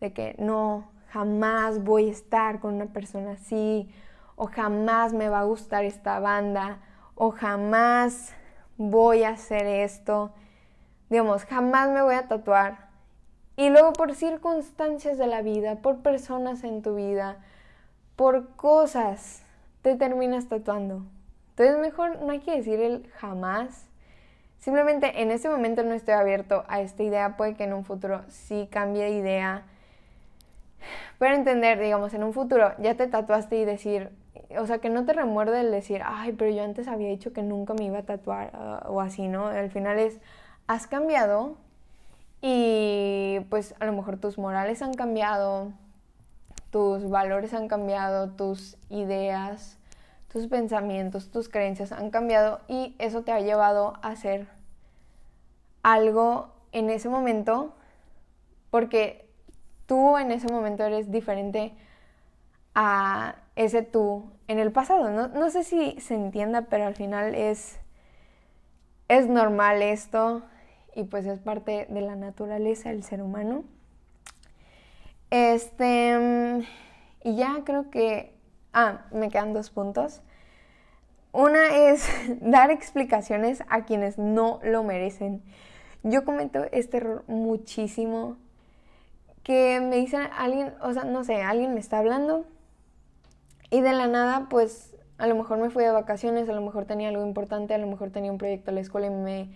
de 0.00 0.12
que 0.12 0.34
no, 0.38 0.90
jamás 1.10 1.84
voy 1.84 2.08
a 2.08 2.12
estar 2.12 2.60
con 2.60 2.74
una 2.74 2.86
persona 2.86 3.32
así, 3.32 3.92
o 4.36 4.46
jamás 4.46 5.12
me 5.12 5.28
va 5.28 5.40
a 5.40 5.44
gustar 5.44 5.84
esta 5.84 6.20
banda, 6.20 6.78
o 7.14 7.32
jamás 7.32 8.34
voy 8.78 9.24
a 9.24 9.30
hacer 9.30 9.66
esto, 9.66 10.32
digamos, 11.10 11.44
jamás 11.44 11.90
me 11.90 12.02
voy 12.02 12.14
a 12.14 12.28
tatuar. 12.28 12.87
Y 13.58 13.70
luego 13.70 13.92
por 13.92 14.14
circunstancias 14.14 15.18
de 15.18 15.26
la 15.26 15.42
vida, 15.42 15.74
por 15.82 15.96
personas 15.98 16.62
en 16.62 16.80
tu 16.80 16.94
vida, 16.94 17.38
por 18.14 18.54
cosas 18.54 19.42
te 19.82 19.96
terminas 19.96 20.46
tatuando. 20.48 21.02
Entonces 21.50 21.76
mejor 21.76 22.22
no 22.22 22.30
hay 22.30 22.38
que 22.38 22.56
decir 22.56 22.78
el 22.78 23.10
jamás. 23.16 23.88
Simplemente 24.60 25.22
en 25.22 25.32
este 25.32 25.48
momento 25.48 25.82
no 25.82 25.92
estoy 25.92 26.14
abierto 26.14 26.64
a 26.68 26.82
esta 26.82 27.02
idea, 27.02 27.36
puede 27.36 27.56
que 27.56 27.64
en 27.64 27.72
un 27.72 27.84
futuro 27.84 28.22
sí 28.28 28.68
cambie 28.70 29.02
de 29.02 29.10
idea. 29.10 29.64
Pero 31.18 31.34
entender, 31.34 31.80
digamos, 31.80 32.14
en 32.14 32.22
un 32.22 32.32
futuro 32.32 32.74
ya 32.78 32.94
te 32.94 33.08
tatuaste 33.08 33.56
y 33.56 33.64
decir, 33.64 34.10
o 34.56 34.66
sea, 34.66 34.78
que 34.78 34.88
no 34.88 35.04
te 35.04 35.14
remuerde 35.14 35.62
el 35.62 35.72
decir, 35.72 36.02
ay, 36.04 36.32
pero 36.32 36.52
yo 36.52 36.62
antes 36.62 36.86
había 36.86 37.08
dicho 37.08 37.32
que 37.32 37.42
nunca 37.42 37.74
me 37.74 37.86
iba 37.86 37.98
a 37.98 38.02
tatuar 38.04 38.52
uh, 38.54 38.92
o 38.92 39.00
así, 39.00 39.26
¿no? 39.26 39.48
Al 39.48 39.72
final 39.72 39.98
es, 39.98 40.20
has 40.68 40.86
cambiado 40.86 41.56
y 42.40 43.40
pues 43.50 43.74
a 43.80 43.86
lo 43.86 43.92
mejor 43.92 44.18
tus 44.18 44.38
morales 44.38 44.82
han 44.82 44.94
cambiado, 44.94 45.72
tus 46.70 47.08
valores 47.08 47.54
han 47.54 47.68
cambiado, 47.68 48.30
tus 48.30 48.76
ideas, 48.90 49.78
tus 50.32 50.46
pensamientos, 50.46 51.30
tus 51.30 51.48
creencias 51.48 51.92
han 51.92 52.10
cambiado 52.10 52.60
y 52.68 52.94
eso 52.98 53.22
te 53.22 53.32
ha 53.32 53.40
llevado 53.40 53.94
a 54.02 54.08
hacer 54.08 54.46
algo 55.82 56.48
en 56.72 56.90
ese 56.90 57.08
momento 57.08 57.74
porque 58.70 59.28
tú 59.86 60.18
en 60.18 60.30
ese 60.30 60.52
momento 60.52 60.84
eres 60.84 61.10
diferente 61.10 61.72
a 62.74 63.36
ese 63.56 63.82
tú 63.82 64.30
en 64.46 64.58
el 64.58 64.70
pasado. 64.70 65.10
No, 65.10 65.50
sé 65.50 65.64
si 65.64 65.98
se 66.00 66.14
entienda, 66.14 66.62
pero 66.62 66.86
al 66.86 66.94
final 66.94 67.34
es, 67.34 67.78
es 69.08 69.26
normal 69.26 69.82
esto 69.82 70.42
y 70.98 71.04
pues 71.04 71.26
es 71.26 71.38
parte 71.38 71.86
de 71.88 72.00
la 72.00 72.16
naturaleza 72.16 72.88
del 72.88 73.04
ser 73.04 73.22
humano. 73.22 73.62
Este, 75.30 76.66
y 77.22 77.36
ya 77.36 77.62
creo 77.64 77.88
que, 77.88 78.34
ah, 78.72 79.06
me 79.12 79.28
quedan 79.28 79.52
dos 79.52 79.70
puntos. 79.70 80.22
Una 81.30 81.76
es 81.76 82.04
dar 82.40 82.72
explicaciones 82.72 83.62
a 83.68 83.84
quienes 83.84 84.18
no 84.18 84.58
lo 84.64 84.82
merecen. 84.82 85.40
Yo 86.02 86.24
cometo 86.24 86.64
este 86.72 86.96
error 86.96 87.22
muchísimo. 87.28 88.36
Que 89.44 89.80
me 89.80 89.96
dicen 89.96 90.22
alguien, 90.36 90.74
o 90.82 90.92
sea, 90.92 91.04
no 91.04 91.22
sé, 91.22 91.42
alguien 91.42 91.74
me 91.74 91.80
está 91.80 91.98
hablando 91.98 92.44
y 93.70 93.82
de 93.82 93.92
la 93.92 94.08
nada, 94.08 94.48
pues 94.50 94.96
a 95.16 95.28
lo 95.28 95.36
mejor 95.36 95.58
me 95.58 95.70
fui 95.70 95.84
de 95.84 95.90
vacaciones, 95.92 96.48
a 96.48 96.52
lo 96.52 96.60
mejor 96.60 96.86
tenía 96.86 97.08
algo 97.08 97.24
importante, 97.24 97.72
a 97.72 97.78
lo 97.78 97.86
mejor 97.86 98.10
tenía 98.10 98.32
un 98.32 98.38
proyecto 98.38 98.72
a 98.72 98.74
la 98.74 98.80
escuela 98.80 99.06
y 99.06 99.10
me 99.10 99.48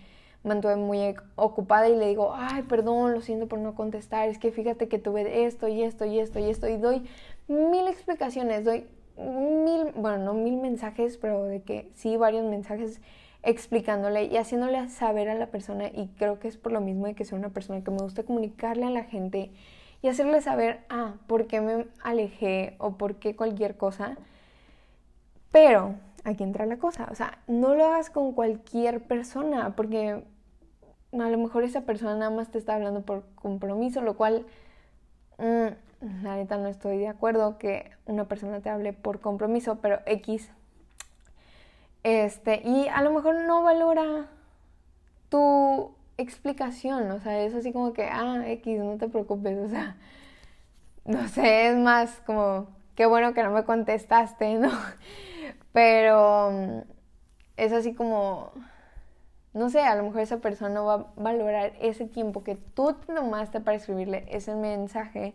mantuve 0.44 0.76
muy 0.76 1.14
ocupada 1.36 1.88
y 1.88 1.96
le 1.96 2.08
digo, 2.08 2.32
ay, 2.34 2.62
perdón, 2.62 3.12
lo 3.14 3.20
siento 3.20 3.46
por 3.46 3.58
no 3.58 3.74
contestar, 3.74 4.28
es 4.28 4.38
que 4.38 4.50
fíjate 4.50 4.88
que 4.88 4.98
tuve 4.98 5.44
esto 5.44 5.68
y 5.68 5.82
esto 5.82 6.04
y 6.04 6.18
esto 6.18 6.38
y 6.38 6.50
esto 6.50 6.68
y 6.68 6.76
doy 6.76 7.04
mil 7.48 7.86
explicaciones, 7.88 8.64
doy 8.64 8.86
mil, 9.16 9.92
bueno, 9.94 10.18
no 10.18 10.34
mil 10.34 10.56
mensajes, 10.56 11.16
pero 11.16 11.44
de 11.44 11.62
que 11.62 11.90
sí, 11.94 12.16
varios 12.16 12.44
mensajes 12.44 13.00
explicándole 13.42 14.24
y 14.24 14.36
haciéndole 14.36 14.88
saber 14.88 15.28
a 15.28 15.34
la 15.34 15.46
persona 15.46 15.88
y 15.88 16.08
creo 16.16 16.38
que 16.38 16.48
es 16.48 16.56
por 16.56 16.72
lo 16.72 16.80
mismo 16.80 17.06
de 17.06 17.14
que 17.14 17.24
soy 17.24 17.38
una 17.38 17.50
persona 17.50 17.82
que 17.82 17.90
me 17.90 17.98
gusta 17.98 18.22
comunicarle 18.22 18.86
a 18.86 18.90
la 18.90 19.04
gente 19.04 19.50
y 20.00 20.08
hacerle 20.08 20.40
saber, 20.40 20.80
ah, 20.88 21.14
por 21.26 21.46
qué 21.46 21.60
me 21.60 21.86
alejé 22.02 22.74
o 22.78 22.96
por 22.96 23.16
qué 23.16 23.36
cualquier 23.36 23.76
cosa. 23.76 24.16
Pero 25.52 25.94
aquí 26.24 26.42
entra 26.42 26.66
la 26.66 26.78
cosa, 26.78 27.08
o 27.10 27.14
sea, 27.14 27.38
no 27.46 27.74
lo 27.74 27.84
hagas 27.84 28.10
con 28.10 28.32
cualquier 28.32 29.02
persona 29.02 29.76
porque 29.76 30.24
a 31.12 31.28
lo 31.28 31.38
mejor 31.38 31.64
esa 31.64 31.82
persona 31.82 32.16
nada 32.16 32.30
más 32.30 32.50
te 32.50 32.58
está 32.58 32.74
hablando 32.74 33.02
por 33.02 33.24
compromiso, 33.34 34.00
lo 34.00 34.16
cual 34.16 34.46
mm, 35.38 36.22
neta 36.22 36.56
no 36.56 36.68
estoy 36.68 36.98
de 36.98 37.08
acuerdo 37.08 37.58
que 37.58 37.90
una 38.06 38.24
persona 38.24 38.60
te 38.60 38.70
hable 38.70 38.92
por 38.92 39.20
compromiso, 39.20 39.76
pero 39.76 40.00
X. 40.06 40.50
Este, 42.02 42.62
y 42.64 42.88
a 42.88 43.02
lo 43.02 43.12
mejor 43.12 43.36
no 43.46 43.62
valora 43.62 44.26
tu 45.28 45.94
explicación, 46.18 47.10
o 47.10 47.20
sea, 47.20 47.40
es 47.42 47.54
así 47.54 47.72
como 47.72 47.92
que, 47.92 48.04
ah, 48.04 48.42
X, 48.46 48.80
no 48.80 48.96
te 48.98 49.08
preocupes, 49.08 49.58
o 49.58 49.68
sea, 49.68 49.96
no 51.04 51.28
sé, 51.28 51.68
es 51.68 51.76
más 51.76 52.20
como, 52.26 52.68
qué 52.96 53.06
bueno 53.06 53.34
que 53.34 53.42
no 53.42 53.50
me 53.50 53.64
contestaste, 53.64 54.54
¿no? 54.56 54.70
Pero 55.72 56.50
mm, 56.52 56.78
es 57.56 57.72
así 57.72 57.94
como, 57.94 58.52
no 59.54 59.68
sé, 59.70 59.80
a 59.80 59.94
lo 59.94 60.04
mejor 60.04 60.20
esa 60.20 60.38
persona 60.38 60.80
va 60.80 60.94
a 60.94 61.06
valorar 61.16 61.72
ese 61.80 62.06
tiempo 62.06 62.42
que 62.42 62.56
tú 62.56 62.94
te 62.94 63.12
tomaste 63.12 63.60
para 63.60 63.76
escribirle 63.76 64.26
ese 64.30 64.54
mensaje. 64.54 65.34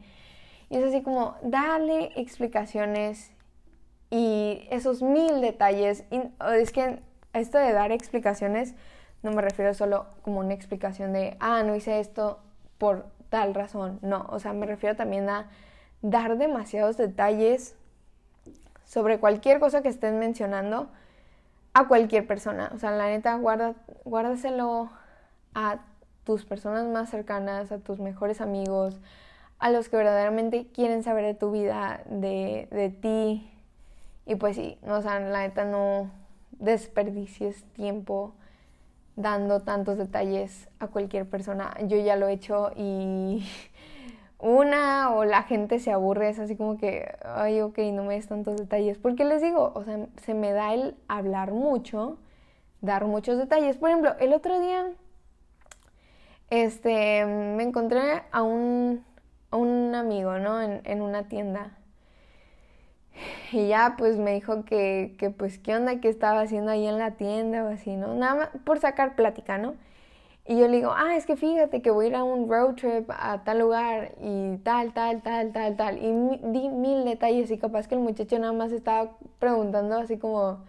Y 0.69 0.77
es 0.77 0.83
así 0.83 1.01
como, 1.01 1.35
dale 1.43 2.11
explicaciones 2.15 3.31
y 4.09 4.67
esos 4.71 5.01
mil 5.01 5.41
detalles. 5.41 6.03
Es 6.55 6.71
que 6.71 6.99
esto 7.33 7.57
de 7.57 7.73
dar 7.73 7.91
explicaciones 7.91 8.73
no 9.23 9.31
me 9.31 9.41
refiero 9.41 9.73
solo 9.73 10.05
como 10.21 10.39
una 10.39 10.53
explicación 10.53 11.13
de, 11.13 11.37
ah, 11.39 11.63
no 11.63 11.75
hice 11.75 11.99
esto 11.99 12.39
por 12.77 13.07
tal 13.29 13.53
razón. 13.53 13.99
No, 14.01 14.25
o 14.29 14.39
sea, 14.39 14.53
me 14.53 14.65
refiero 14.65 14.95
también 14.95 15.29
a 15.29 15.49
dar 16.01 16.37
demasiados 16.37 16.97
detalles 16.97 17.75
sobre 18.85 19.19
cualquier 19.19 19.59
cosa 19.59 19.81
que 19.81 19.89
estén 19.89 20.19
mencionando 20.19 20.89
a 21.77 21.87
cualquier 21.87 22.25
persona. 22.25 22.71
O 22.73 22.79
sea, 22.79 22.89
la 22.89 23.05
neta, 23.05 23.35
guarda, 23.35 23.75
guárdaselo 24.03 24.89
a 25.53 25.77
tus 26.23 26.43
personas 26.43 26.87
más 26.87 27.11
cercanas, 27.11 27.71
a 27.71 27.77
tus 27.77 27.99
mejores 27.99 28.41
amigos, 28.41 28.99
a 29.59 29.69
los 29.69 29.87
que 29.87 29.95
verdaderamente 29.95 30.65
quieren 30.73 31.03
saber 31.03 31.23
de 31.23 31.35
tu 31.35 31.51
vida, 31.51 32.01
de, 32.09 32.67
de 32.71 32.89
ti. 32.89 33.51
Y 34.25 34.35
pues 34.37 34.55
sí, 34.55 34.79
o 34.87 35.03
sea, 35.03 35.19
la 35.19 35.41
neta 35.41 35.65
no 35.65 36.09
desperdicies 36.53 37.63
tiempo 37.73 38.33
dando 39.15 39.61
tantos 39.61 39.99
detalles 39.99 40.69
a 40.79 40.87
cualquier 40.87 41.29
persona. 41.29 41.75
Yo 41.83 41.97
ya 41.97 42.15
lo 42.15 42.27
he 42.27 42.33
hecho 42.33 42.71
y 42.75 43.47
una 44.39 45.13
o 45.15 45.25
la 45.25 45.43
gente 45.43 45.79
se 45.79 45.91
aburre, 45.91 46.29
es 46.29 46.39
así 46.39 46.55
como 46.55 46.77
que, 46.77 47.15
ay, 47.23 47.61
ok, 47.61 47.77
no 47.93 48.03
me 48.03 48.15
des 48.15 48.27
tantos 48.27 48.57
detalles. 48.57 48.97
Porque 48.97 49.25
les 49.25 49.41
digo, 49.41 49.71
o 49.75 49.83
sea, 49.83 50.07
se 50.23 50.33
me 50.33 50.51
da 50.51 50.73
el 50.73 50.95
hablar 51.07 51.51
mucho, 51.51 52.17
dar 52.81 53.05
muchos 53.05 53.37
detalles. 53.37 53.77
Por 53.77 53.89
ejemplo, 53.89 54.15
el 54.19 54.33
otro 54.33 54.59
día, 54.59 54.91
este, 56.49 57.25
me 57.25 57.63
encontré 57.63 58.23
a 58.31 58.43
un, 58.43 59.03
a 59.51 59.57
un 59.57 59.95
amigo, 59.95 60.37
¿no? 60.37 60.61
En, 60.61 60.81
en, 60.85 61.01
una 61.01 61.27
tienda. 61.27 61.71
Y 63.51 63.67
ya, 63.67 63.95
pues 63.97 64.17
me 64.17 64.33
dijo 64.33 64.65
que, 64.65 65.15
que, 65.17 65.31
pues, 65.31 65.57
qué 65.57 65.75
onda, 65.75 65.99
que 65.99 66.09
estaba 66.09 66.41
haciendo 66.41 66.71
ahí 66.71 66.85
en 66.85 66.99
la 66.99 67.11
tienda 67.11 67.63
o 67.63 67.69
así, 67.69 67.95
¿no? 67.95 68.13
Nada 68.13 68.35
más 68.35 68.49
por 68.63 68.79
sacar 68.79 69.15
plática, 69.15 69.57
¿no? 69.57 69.75
Y 70.47 70.57
yo 70.57 70.67
le 70.67 70.77
digo, 70.77 70.93
ah, 70.95 71.15
es 71.17 71.25
que 71.25 71.35
fíjate 71.35 71.81
que 71.81 71.91
voy 71.91 72.05
a 72.05 72.07
ir 72.09 72.15
a 72.15 72.23
un 72.23 72.49
road 72.49 72.75
trip 72.75 73.09
a 73.11 73.43
tal 73.43 73.59
lugar 73.59 74.13
y 74.21 74.57
tal, 74.59 74.93
tal, 74.93 75.21
tal, 75.21 75.51
tal, 75.51 75.75
tal. 75.75 75.97
Y 75.97 76.39
di 76.41 76.69
mil 76.69 77.03
detalles 77.03 77.51
y 77.51 77.57
capaz 77.57 77.87
que 77.87 77.95
el 77.95 78.01
muchacho 78.01 78.39
nada 78.39 78.53
más 78.53 78.71
estaba 78.71 79.11
preguntando 79.39 79.97
así 79.97 80.17
como, 80.17 80.59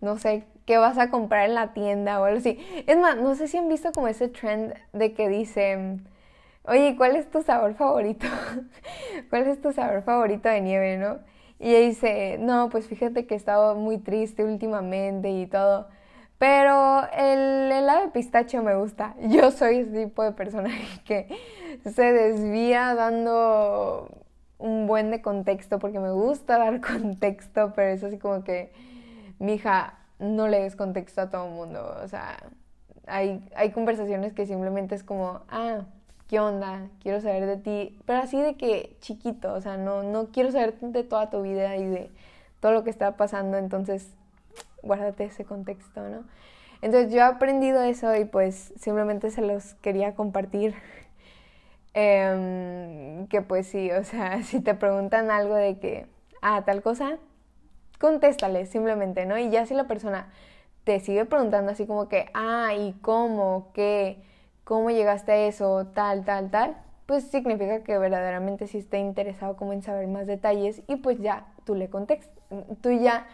no 0.00 0.18
sé, 0.18 0.44
¿qué 0.66 0.78
vas 0.78 0.98
a 0.98 1.10
comprar 1.10 1.48
en 1.48 1.54
la 1.54 1.74
tienda 1.74 2.20
o 2.20 2.24
algo 2.24 2.38
así? 2.38 2.58
Es 2.86 2.96
más, 2.98 3.16
no 3.16 3.34
sé 3.34 3.48
si 3.48 3.58
han 3.58 3.68
visto 3.68 3.92
como 3.92 4.08
ese 4.08 4.28
trend 4.28 4.74
de 4.92 5.12
que 5.14 5.28
dice, 5.28 5.98
oye, 6.64 6.96
¿cuál 6.96 7.16
es 7.16 7.30
tu 7.30 7.42
sabor 7.42 7.74
favorito? 7.74 8.26
¿Cuál 9.30 9.48
es 9.48 9.60
tu 9.60 9.72
sabor 9.72 10.02
favorito 10.04 10.48
de 10.48 10.60
nieve, 10.62 10.96
no? 10.98 11.18
Y 11.58 11.74
ella 11.74 11.86
dice, 11.86 12.38
no, 12.40 12.70
pues 12.70 12.86
fíjate 12.88 13.26
que 13.26 13.34
he 13.34 13.36
estado 13.36 13.74
muy 13.76 13.98
triste 13.98 14.44
últimamente 14.44 15.30
y 15.30 15.46
todo. 15.46 15.88
Pero 16.42 17.08
el 17.16 17.70
helado 17.70 18.02
de 18.02 18.08
pistacho 18.08 18.64
me 18.64 18.74
gusta. 18.74 19.14
Yo 19.28 19.52
soy 19.52 19.76
ese 19.76 20.06
tipo 20.06 20.24
de 20.24 20.32
persona 20.32 20.70
que 21.04 21.28
se 21.84 22.12
desvía 22.12 22.96
dando 22.96 24.08
un 24.58 24.88
buen 24.88 25.12
de 25.12 25.22
contexto 25.22 25.78
porque 25.78 26.00
me 26.00 26.10
gusta 26.10 26.58
dar 26.58 26.80
contexto, 27.00 27.72
pero 27.76 27.92
es 27.92 28.02
así 28.02 28.18
como 28.18 28.42
que, 28.42 28.72
mija, 29.38 30.00
no 30.18 30.48
le 30.48 30.62
des 30.62 30.74
contexto 30.74 31.20
a 31.20 31.30
todo 31.30 31.46
el 31.46 31.52
mundo. 31.52 31.96
O 32.02 32.08
sea, 32.08 32.36
hay, 33.06 33.48
hay 33.54 33.70
conversaciones 33.70 34.32
que 34.32 34.44
simplemente 34.44 34.96
es 34.96 35.04
como, 35.04 35.42
ah, 35.48 35.82
¿qué 36.26 36.40
onda? 36.40 36.88
Quiero 37.00 37.20
saber 37.20 37.46
de 37.46 37.56
ti. 37.58 38.00
Pero 38.04 38.18
así 38.18 38.42
de 38.42 38.56
que 38.56 38.96
chiquito, 38.98 39.54
o 39.54 39.60
sea, 39.60 39.76
no, 39.76 40.02
no 40.02 40.32
quiero 40.32 40.50
saber 40.50 40.76
de 40.76 41.04
toda 41.04 41.30
tu 41.30 41.40
vida 41.42 41.76
y 41.76 41.86
de 41.86 42.10
todo 42.58 42.72
lo 42.72 42.82
que 42.82 42.90
está 42.90 43.16
pasando. 43.16 43.58
Entonces, 43.58 44.12
guárdate 44.82 45.24
ese 45.24 45.44
contexto, 45.44 46.08
¿no? 46.08 46.24
Entonces 46.82 47.12
yo 47.12 47.18
he 47.18 47.22
aprendido 47.22 47.82
eso 47.82 48.14
y 48.16 48.24
pues 48.24 48.72
simplemente 48.76 49.30
se 49.30 49.42
los 49.42 49.74
quería 49.74 50.14
compartir. 50.14 50.74
Em, 51.94 53.26
que 53.28 53.42
pues 53.42 53.66
sí, 53.66 53.90
o 53.92 54.02
sea, 54.04 54.42
si 54.44 54.60
te 54.60 54.74
preguntan 54.74 55.30
algo 55.30 55.54
de 55.54 55.78
que, 55.78 56.06
ah, 56.40 56.64
tal 56.64 56.82
cosa, 56.82 57.18
contéstale 57.98 58.66
simplemente, 58.66 59.26
¿no? 59.26 59.38
Y 59.38 59.50
ya 59.50 59.66
si 59.66 59.74
la 59.74 59.84
persona 59.86 60.28
te 60.84 61.00
sigue 61.00 61.24
preguntando 61.26 61.72
así 61.72 61.86
como 61.86 62.08
que, 62.08 62.30
ah, 62.34 62.72
¿y 62.74 62.94
cómo? 63.02 63.70
¿Qué? 63.74 64.22
¿Cómo 64.64 64.90
llegaste 64.90 65.32
a 65.32 65.46
eso? 65.46 65.86
Tal, 65.94 66.24
tal, 66.24 66.50
tal. 66.50 66.76
Pues 67.06 67.24
significa 67.30 67.82
que 67.84 67.98
verdaderamente 67.98 68.66
sí 68.66 68.78
está 68.78 68.98
interesado 68.98 69.56
como 69.56 69.72
en 69.72 69.82
saber 69.82 70.08
más 70.08 70.26
detalles 70.26 70.82
y 70.88 70.96
pues 70.96 71.18
ya 71.20 71.46
tú 71.64 71.74
le 71.74 71.90
contestas, 71.90 72.30
tú 72.80 72.90
ya 72.90 73.26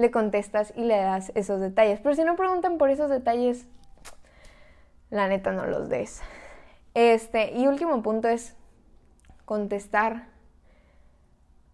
le 0.00 0.10
contestas 0.10 0.72
y 0.76 0.84
le 0.84 0.96
das 0.96 1.30
esos 1.34 1.60
detalles. 1.60 2.00
Pero 2.00 2.14
si 2.14 2.24
no 2.24 2.34
preguntan 2.34 2.78
por 2.78 2.88
esos 2.88 3.10
detalles, 3.10 3.66
la 5.10 5.28
neta 5.28 5.52
no 5.52 5.66
los 5.66 5.90
des. 5.90 6.22
Este, 6.94 7.52
y 7.52 7.66
último 7.66 8.02
punto 8.02 8.26
es 8.28 8.56
contestar 9.44 10.28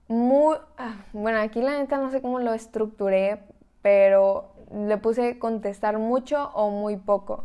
muy... 0.08 0.56
Ah, 0.76 0.96
bueno, 1.12 1.38
aquí 1.38 1.62
la 1.62 1.78
neta 1.78 1.98
no 1.98 2.10
sé 2.10 2.20
cómo 2.20 2.40
lo 2.40 2.52
estructuré, 2.52 3.44
pero 3.80 4.54
le 4.74 4.96
puse 4.96 5.38
contestar 5.38 5.98
mucho 5.98 6.50
o 6.52 6.70
muy 6.70 6.96
poco. 6.96 7.44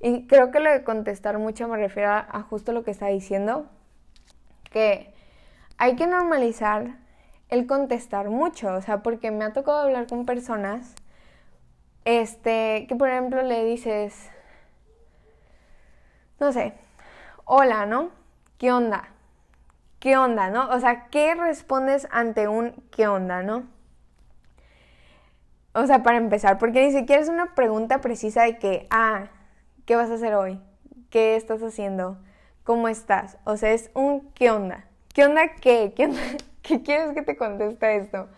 Y 0.00 0.26
creo 0.26 0.50
que 0.50 0.60
lo 0.60 0.72
de 0.72 0.84
contestar 0.84 1.36
mucho 1.36 1.68
me 1.68 1.76
refiero 1.76 2.10
a 2.10 2.46
justo 2.48 2.72
lo 2.72 2.82
que 2.82 2.92
está 2.92 3.08
diciendo, 3.08 3.66
que 4.70 5.12
hay 5.76 5.96
que 5.96 6.06
normalizar 6.06 7.03
el 7.48 7.66
contestar 7.66 8.30
mucho, 8.30 8.74
o 8.74 8.82
sea, 8.82 9.02
porque 9.02 9.30
me 9.30 9.44
ha 9.44 9.52
tocado 9.52 9.78
hablar 9.78 10.06
con 10.06 10.26
personas, 10.26 10.94
este, 12.04 12.86
que 12.88 12.96
por 12.96 13.08
ejemplo 13.08 13.42
le 13.42 13.64
dices, 13.64 14.30
no 16.40 16.52
sé, 16.52 16.74
hola, 17.44 17.86
¿no? 17.86 18.10
¿Qué 18.58 18.72
onda? 18.72 19.08
¿Qué 20.00 20.16
onda, 20.16 20.50
no? 20.50 20.68
O 20.70 20.80
sea, 20.80 21.08
¿qué 21.08 21.34
respondes 21.34 22.06
ante 22.10 22.48
un 22.48 22.72
qué 22.90 23.08
onda, 23.08 23.42
no? 23.42 23.64
O 25.72 25.86
sea, 25.86 26.02
para 26.02 26.18
empezar, 26.18 26.58
porque 26.58 26.84
ni 26.84 26.92
siquiera 26.92 27.22
es 27.22 27.28
una 27.28 27.54
pregunta 27.54 28.00
precisa 28.00 28.42
de 28.42 28.58
que, 28.58 28.86
ah, 28.90 29.28
¿qué 29.86 29.96
vas 29.96 30.10
a 30.10 30.14
hacer 30.14 30.34
hoy? 30.34 30.60
¿qué 31.14 31.36
estás 31.36 31.62
haciendo? 31.62 32.18
¿Cómo 32.64 32.88
estás? 32.88 33.38
O 33.44 33.56
sea, 33.56 33.70
es 33.70 33.88
un 33.94 34.32
¿qué 34.32 34.50
onda? 34.50 34.86
¿Qué 35.12 35.24
onda 35.24 35.42
qué? 35.60 35.92
¿Qué 35.94 36.06
onda? 36.06 36.20
¿Qué 36.64 36.82
quieres 36.82 37.12
que 37.12 37.22
te 37.22 37.36
conteste 37.36 37.96
esto? 37.96 38.28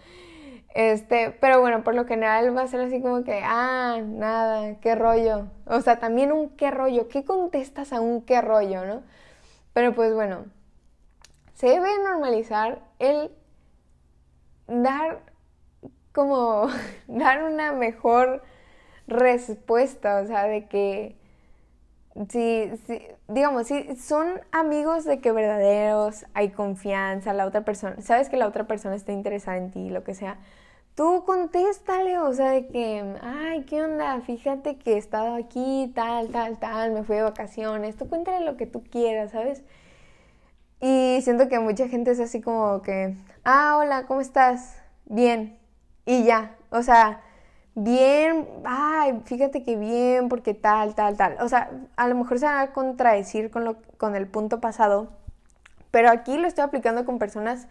Este, 0.74 1.30
pero 1.40 1.60
bueno, 1.60 1.84
por 1.84 1.94
lo 1.94 2.04
general 2.06 2.54
va 2.54 2.62
a 2.62 2.68
ser 2.68 2.80
así 2.80 3.00
como 3.00 3.24
que, 3.24 3.40
ah, 3.42 3.98
nada, 4.04 4.78
qué 4.80 4.94
rollo. 4.94 5.46
O 5.64 5.80
sea, 5.80 5.98
también 6.00 6.32
un 6.32 6.50
qué 6.50 6.70
rollo. 6.70 7.08
¿Qué 7.08 7.24
contestas 7.24 7.92
a 7.92 8.00
un 8.00 8.22
qué 8.22 8.42
rollo, 8.42 8.84
no? 8.84 9.02
Pero 9.72 9.94
pues 9.94 10.12
bueno, 10.12 10.46
se 11.54 11.68
debe 11.68 11.88
normalizar 12.04 12.82
el 12.98 13.30
dar 14.66 15.22
como, 16.12 16.68
dar 17.06 17.44
una 17.44 17.72
mejor 17.72 18.42
respuesta, 19.06 20.20
o 20.20 20.26
sea, 20.26 20.44
de 20.44 20.66
que 20.66 21.16
si, 22.28 22.70
si, 22.86 23.02
digamos, 23.28 23.66
si 23.66 23.96
son 23.96 24.40
amigos 24.52 25.04
de 25.04 25.20
que 25.20 25.32
verdaderos, 25.32 26.26
hay 26.34 26.50
confianza, 26.50 27.32
la 27.32 27.46
otra 27.46 27.64
persona, 27.64 28.00
sabes 28.00 28.28
que 28.28 28.36
la 28.36 28.46
otra 28.46 28.66
persona 28.66 28.94
está 28.94 29.12
interesada 29.12 29.56
en 29.58 29.70
ti, 29.70 29.90
lo 29.90 30.04
que 30.04 30.14
sea, 30.14 30.38
tú 30.94 31.24
contéstale, 31.24 32.18
o 32.18 32.32
sea, 32.32 32.50
de 32.50 32.66
que, 32.68 33.16
ay, 33.22 33.64
¿qué 33.64 33.82
onda? 33.82 34.20
Fíjate 34.22 34.76
que 34.76 34.94
he 34.94 34.96
estado 34.98 35.34
aquí, 35.36 35.92
tal, 35.94 36.28
tal, 36.28 36.58
tal, 36.58 36.92
me 36.92 37.04
fui 37.04 37.16
de 37.16 37.22
vacaciones, 37.22 37.96
tú 37.96 38.08
cuéntale 38.08 38.44
lo 38.44 38.56
que 38.56 38.66
tú 38.66 38.82
quieras, 38.82 39.32
¿sabes? 39.32 39.62
Y 40.80 41.20
siento 41.22 41.48
que 41.48 41.58
mucha 41.58 41.88
gente 41.88 42.10
es 42.10 42.20
así 42.20 42.40
como 42.40 42.82
que, 42.82 43.16
ah, 43.44 43.76
hola, 43.78 44.06
¿cómo 44.06 44.20
estás? 44.20 44.76
Bien. 45.06 45.58
Y 46.06 46.24
ya, 46.24 46.56
o 46.70 46.82
sea, 46.82 47.20
bien, 47.76 48.48
ay, 48.64 49.20
fíjate 49.26 49.62
que 49.62 49.76
bien, 49.76 50.28
porque 50.28 50.54
tal, 50.54 50.94
tal, 50.94 51.16
tal. 51.16 51.36
O 51.40 51.48
sea, 51.48 51.70
a 51.96 52.08
lo 52.08 52.16
mejor 52.16 52.40
se 52.40 52.46
va 52.46 52.62
a 52.62 52.72
contradecir 52.72 53.50
con, 53.50 53.64
lo, 53.64 53.76
con 53.98 54.16
el 54.16 54.26
punto 54.26 54.60
pasado, 54.60 55.10
pero 55.90 56.10
aquí 56.10 56.36
lo 56.38 56.48
estoy 56.48 56.64
aplicando 56.64 57.04
con 57.04 57.18
personas 57.18 57.68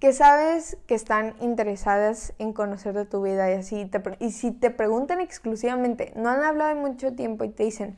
que 0.00 0.12
sabes 0.12 0.76
que 0.86 0.96
están 0.96 1.34
interesadas 1.40 2.34
en 2.38 2.52
conocer 2.52 2.94
de 2.94 3.06
tu 3.06 3.22
vida 3.22 3.50
y 3.50 3.54
así. 3.54 3.86
Te, 3.86 4.02
y 4.18 4.32
si 4.32 4.50
te 4.50 4.70
preguntan 4.70 5.20
exclusivamente, 5.20 6.12
no 6.16 6.28
han 6.30 6.42
hablado 6.42 6.74
mucho 6.76 7.14
tiempo 7.14 7.44
y 7.44 7.48
te 7.48 7.62
dicen, 7.62 7.96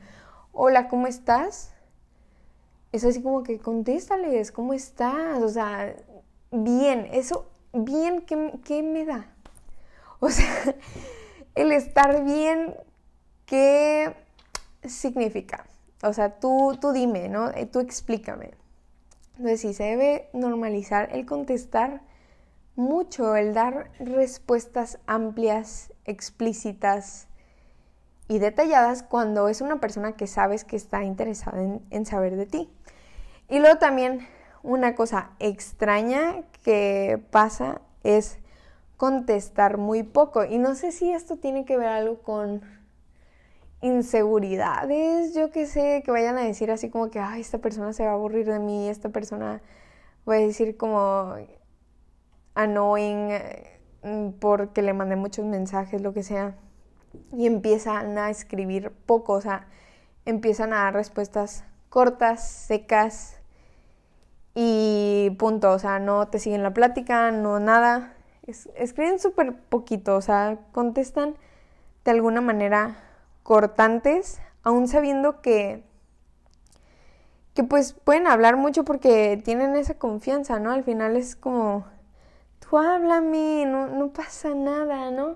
hola, 0.53 0.87
¿cómo 0.89 1.07
estás? 1.07 1.73
Es 2.91 3.03
así 3.03 3.21
como 3.21 3.43
que 3.43 3.59
contéstales, 3.59 4.51
¿cómo 4.51 4.73
estás? 4.73 5.41
O 5.41 5.49
sea, 5.49 5.95
bien, 6.51 7.09
eso, 7.11 7.49
bien, 7.73 8.21
¿qué, 8.21 8.53
qué 8.63 8.83
me 8.83 9.05
da? 9.05 9.25
O 10.19 10.29
sea, 10.29 10.47
el 11.57 11.71
estar 11.71 12.23
bien, 12.23 12.75
¿qué 13.45 14.13
significa? 14.83 15.65
O 16.03 16.13
sea, 16.13 16.39
tú, 16.39 16.77
tú 16.79 16.91
dime, 16.91 17.27
¿no? 17.29 17.49
Eh, 17.49 17.65
tú 17.65 17.79
explícame. 17.79 18.51
Entonces 19.37 19.61
sí, 19.61 19.73
se 19.73 19.83
debe 19.83 20.29
normalizar 20.33 21.09
el 21.11 21.25
contestar 21.25 22.01
mucho, 22.75 23.35
el 23.35 23.53
dar 23.53 23.89
respuestas 23.99 24.99
amplias, 25.07 25.91
explícitas 26.05 27.27
y 28.27 28.39
detalladas 28.39 29.01
cuando 29.01 29.47
es 29.47 29.61
una 29.61 29.79
persona 29.79 30.13
que 30.13 30.27
sabes 30.27 30.63
que 30.63 30.75
está 30.75 31.03
interesada 31.03 31.61
en, 31.61 31.81
en 31.89 32.05
saber 32.05 32.35
de 32.35 32.45
ti. 32.45 32.69
Y 33.49 33.59
luego 33.59 33.79
también 33.79 34.27
una 34.61 34.95
cosa 34.95 35.31
extraña 35.39 36.43
que 36.63 37.19
pasa 37.31 37.81
es 38.03 38.37
contestar 38.97 39.77
muy 39.77 40.03
poco. 40.03 40.43
Y 40.43 40.57
no 40.57 40.75
sé 40.75 40.91
si 40.91 41.11
esto 41.11 41.37
tiene 41.37 41.65
que 41.65 41.77
ver 41.77 41.87
algo 41.87 42.21
con 42.21 42.61
inseguridades, 43.81 45.35
yo 45.35 45.51
que 45.51 45.67
sé, 45.67 46.01
que 46.03 46.11
vayan 46.11 46.37
a 46.37 46.41
decir 46.43 46.71
así 46.71 46.89
como 46.89 47.09
que, 47.09 47.19
ay, 47.19 47.41
esta 47.41 47.59
persona 47.59 47.93
se 47.93 48.03
va 48.03 48.11
a 48.11 48.13
aburrir 48.13 48.47
de 48.47 48.59
mí, 48.59 48.89
esta 48.89 49.09
persona 49.09 49.61
va 50.27 50.33
a 50.33 50.37
decir 50.37 50.77
como 50.77 51.35
annoying 52.55 53.29
mm, 54.03 54.29
porque 54.39 54.81
le 54.81 54.93
mandé 54.93 55.15
muchos 55.15 55.45
mensajes, 55.45 56.01
lo 56.01 56.13
que 56.13 56.23
sea, 56.23 56.55
y 57.33 57.45
empiezan 57.45 58.17
a 58.17 58.29
escribir 58.31 58.91
poco, 59.05 59.33
o 59.33 59.41
sea, 59.41 59.67
empiezan 60.25 60.73
a 60.73 60.77
dar 60.77 60.95
respuestas 60.95 61.63
cortas, 61.89 62.47
secas 62.47 63.37
y 64.55 65.35
punto, 65.37 65.71
o 65.71 65.79
sea, 65.79 65.99
no 65.99 66.27
te 66.29 66.39
siguen 66.39 66.63
la 66.63 66.73
plática, 66.73 67.31
no 67.31 67.59
nada, 67.59 68.16
escriben 68.47 69.19
súper 69.19 69.53
poquito, 69.53 70.15
o 70.15 70.21
sea, 70.21 70.59
contestan 70.71 71.35
de 72.05 72.11
alguna 72.11 72.41
manera 72.41 72.95
cortantes, 73.43 74.39
aún 74.63 74.87
sabiendo 74.87 75.41
que, 75.41 75.83
que 77.53 77.63
pues 77.63 77.93
pueden 77.93 78.27
hablar 78.27 78.55
mucho 78.55 78.85
porque 78.85 79.41
tienen 79.43 79.75
esa 79.75 79.95
confianza, 79.95 80.59
¿no? 80.59 80.71
Al 80.71 80.83
final 80.83 81.17
es 81.17 81.35
como, 81.35 81.85
tú 82.59 82.77
háblame, 82.77 83.65
no, 83.65 83.87
no 83.87 84.09
pasa 84.13 84.53
nada, 84.53 85.11
¿no? 85.11 85.35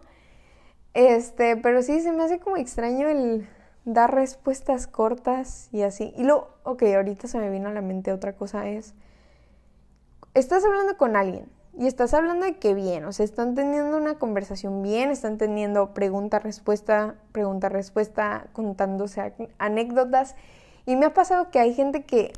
Este, 0.93 1.57
pero 1.57 1.81
sí 1.83 2.01
se 2.01 2.11
me 2.11 2.23
hace 2.23 2.39
como 2.39 2.57
extraño 2.57 3.07
el 3.09 3.47
dar 3.85 4.13
respuestas 4.13 4.87
cortas 4.87 5.69
y 5.73 5.81
así. 5.81 6.13
Y 6.17 6.23
luego, 6.23 6.49
ok, 6.63 6.83
ahorita 6.83 7.27
se 7.27 7.39
me 7.39 7.49
vino 7.49 7.69
a 7.69 7.73
la 7.73 7.81
mente 7.81 8.13
otra 8.13 8.35
cosa 8.35 8.67
es, 8.67 8.93
estás 10.33 10.63
hablando 10.63 10.97
con 10.97 11.15
alguien 11.15 11.49
y 11.77 11.87
estás 11.87 12.13
hablando 12.13 12.45
de 12.45 12.57
que 12.57 12.73
bien, 12.73 13.05
o 13.05 13.11
sea, 13.13 13.23
están 13.23 13.55
teniendo 13.55 13.97
una 13.97 14.15
conversación 14.15 14.81
bien, 14.81 15.09
están 15.09 15.37
teniendo 15.37 15.93
pregunta-respuesta, 15.93 17.15
pregunta-respuesta, 17.31 18.47
contándose 18.51 19.33
anécdotas. 19.57 20.35
Y 20.85 20.97
me 20.97 21.05
ha 21.05 21.13
pasado 21.13 21.49
que 21.49 21.59
hay 21.59 21.73
gente 21.73 22.03
que 22.03 22.33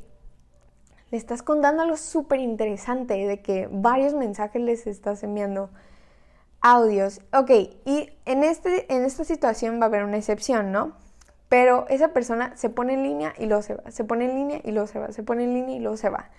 le 1.10 1.18
estás 1.18 1.42
contando 1.42 1.82
algo 1.82 1.96
súper 1.96 2.40
interesante, 2.40 3.14
de 3.14 3.42
que 3.42 3.68
varios 3.72 4.14
mensajes 4.14 4.62
les 4.62 4.86
estás 4.86 5.22
enviando 5.24 5.70
audios. 6.60 7.20
Ok, 7.32 7.50
y 7.84 8.10
en, 8.26 8.44
este, 8.44 8.92
en 8.94 9.04
esta 9.04 9.24
situación 9.24 9.80
va 9.80 9.84
a 9.84 9.86
haber 9.86 10.04
una 10.04 10.16
excepción, 10.16 10.70
¿no? 10.70 10.92
Pero 11.48 11.86
esa 11.88 12.08
persona 12.08 12.56
se 12.56 12.70
pone 12.70 12.94
en 12.94 13.02
línea 13.02 13.34
y 13.36 13.46
luego 13.46 13.62
se 13.62 13.74
va, 13.74 13.90
se 13.90 14.04
pone 14.04 14.26
en 14.26 14.34
línea 14.34 14.60
y 14.62 14.70
luego 14.70 14.86
se 14.86 14.98
va, 15.00 15.12
se 15.12 15.22
pone 15.24 15.44
en 15.44 15.54
línea 15.54 15.76
y 15.76 15.80
luego 15.80 15.96
se 15.96 16.08
va 16.08 16.30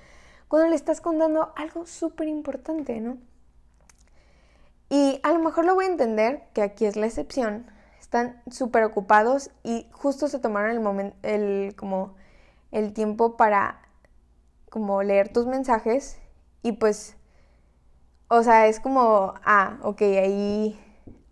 cuando 0.47 0.69
le 0.69 0.75
estás 0.75 1.01
contando 1.01 1.53
algo 1.55 1.85
súper 1.85 2.27
importante, 2.27 2.99
¿no? 2.99 3.17
Y 4.89 5.19
a 5.23 5.31
lo 5.31 5.39
mejor 5.39 5.65
lo 5.65 5.75
voy 5.75 5.85
a 5.85 5.89
entender, 5.89 6.43
que 6.53 6.61
aquí 6.61 6.85
es 6.85 6.95
la 6.95 7.07
excepción, 7.07 7.65
están 7.99 8.41
súper 8.51 8.83
ocupados 8.83 9.49
y 9.63 9.87
justo 9.91 10.27
se 10.27 10.39
tomaron 10.39 10.71
el 10.71 10.79
momento, 10.79 11.17
el, 11.23 11.75
como 11.75 12.15
el 12.71 12.93
tiempo 12.93 13.35
para 13.35 13.81
como 14.69 15.01
leer 15.01 15.33
tus 15.33 15.47
mensajes 15.47 16.17
y 16.61 16.73
pues, 16.73 17.15
o 18.27 18.43
sea, 18.43 18.67
es 18.67 18.79
como, 18.79 19.33
ah, 19.43 19.79
ok, 19.81 20.01
ahí, 20.01 20.79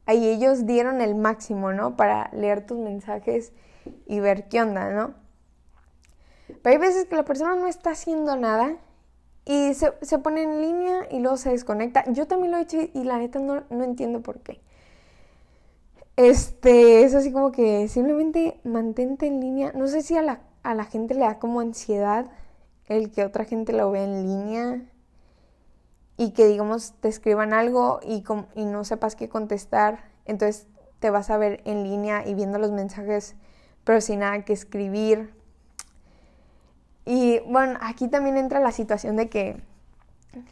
ahí 0.05 0.29
ellos 0.29 0.65
dieron 0.65 1.01
el 1.01 1.15
máximo, 1.15 1.73
¿no? 1.73 1.95
Para 1.95 2.29
leer 2.33 2.65
tus 2.65 2.77
mensajes 2.77 3.51
y 4.07 4.19
ver 4.19 4.47
qué 4.47 4.61
onda, 4.61 4.89
¿no? 4.91 5.13
Pero 6.61 6.73
hay 6.73 6.77
veces 6.77 7.05
que 7.05 7.15
la 7.15 7.25
persona 7.25 7.55
no 7.55 7.67
está 7.67 7.91
haciendo 7.91 8.35
nada 8.35 8.77
y 9.45 9.73
se, 9.73 9.93
se, 10.01 10.19
pone 10.19 10.43
en 10.43 10.61
línea 10.61 11.07
y 11.11 11.19
luego 11.19 11.37
se 11.37 11.49
desconecta. 11.49 12.05
Yo 12.11 12.27
también 12.27 12.51
lo 12.51 12.57
he 12.57 12.61
hecho 12.61 12.77
y 12.93 13.03
la 13.03 13.17
neta 13.17 13.39
no, 13.39 13.63
no 13.69 13.83
entiendo 13.83 14.21
por 14.21 14.39
qué. 14.39 14.61
Este, 16.15 17.03
es 17.03 17.15
así 17.15 17.31
como 17.31 17.51
que 17.51 17.87
simplemente 17.87 18.59
mantente 18.63 19.27
en 19.27 19.41
línea. 19.41 19.73
No 19.73 19.87
sé 19.87 20.01
si 20.01 20.15
a 20.15 20.21
la, 20.21 20.41
a 20.63 20.75
la 20.75 20.85
gente 20.85 21.13
le 21.13 21.21
da 21.21 21.39
como 21.39 21.59
ansiedad 21.59 22.27
el 22.87 23.11
que 23.11 23.25
otra 23.25 23.45
gente 23.45 23.73
lo 23.73 23.91
vea 23.91 24.03
en 24.03 24.27
línea 24.27 24.81
y 26.17 26.31
que 26.31 26.45
digamos 26.45 26.93
te 26.99 27.07
escriban 27.07 27.53
algo 27.53 27.99
y, 28.03 28.23
y 28.55 28.65
no 28.65 28.83
sepas 28.85 29.15
qué 29.15 29.27
contestar. 29.27 30.05
Entonces 30.25 30.67
te 30.99 31.09
vas 31.09 31.29
a 31.29 31.37
ver 31.37 31.61
en 31.65 31.83
línea 31.83 32.25
y 32.27 32.33
viendo 32.33 32.59
los 32.59 32.71
mensajes 32.71 33.35
pero 33.83 34.01
sin 34.01 34.19
nada 34.19 34.43
que 34.45 34.53
escribir 34.53 35.33
y 37.05 37.39
bueno, 37.47 37.77
aquí 37.81 38.07
también 38.07 38.37
entra 38.37 38.59
la 38.59 38.71
situación 38.71 39.15
de 39.15 39.29
que 39.29 39.61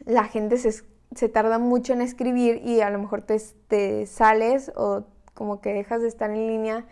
la 0.06 0.26
gente 0.26 0.58
se, 0.58 1.30
tarda 1.30 1.58
mucho 1.58 1.94
en 1.94 2.02
escribir 2.02 2.62
y 2.64 2.82
a 2.82 2.90
lo 2.90 3.00
mejor 3.00 3.22
te, 3.22 3.42
te, 3.68 4.06
sales 4.06 4.72
o 4.76 5.04
como 5.34 5.62
que 5.62 5.74
dejas 5.74 6.02
de 6.02 6.08
estar 6.08 6.30
en 6.30 6.48
línea 6.48 6.86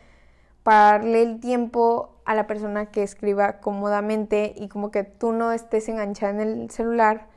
para 0.64 0.98
darle 0.98 1.24
el 1.24 1.40
tiempo 1.40 2.22
a 2.26 2.36
la 2.36 2.48
persona 2.48 2.88
que 2.88 3.04
escriba 3.04 3.60
cómodamente 3.60 4.54
y 4.56 4.68
como 4.70 4.92
que 4.92 5.04
tú 5.04 5.32
no 5.32 5.52
estés 5.52 5.90
enganchada 5.90 6.32
en 6.32 6.40
el 6.40 6.72
celular 6.72 7.28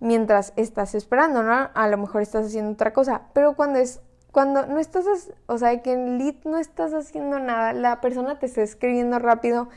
mientras 0.00 0.52
estás 0.56 0.94
esperando, 0.94 1.42
¿no? 1.42 1.70
A 1.74 1.88
lo 1.88 1.98
mejor 1.98 2.22
estás 2.22 2.46
haciendo 2.46 2.72
otra 2.72 2.92
cosa, 2.92 3.22
pero 3.32 3.54
cuando 3.54 3.78
es 3.78 4.00
cuando 4.32 4.66
no 4.66 4.78
estás, 4.78 5.04
o 5.46 5.58
sea, 5.58 5.82
que 5.82 5.92
en 5.92 6.18
lead 6.18 6.36
no 6.44 6.56
estás 6.56 6.94
haciendo 6.94 7.38
nada, 7.38 7.74
la 7.74 8.00
persona 8.00 8.38
te 8.38 8.46
está 8.46 8.62
escribiendo 8.62 9.18
rápido 9.18 9.68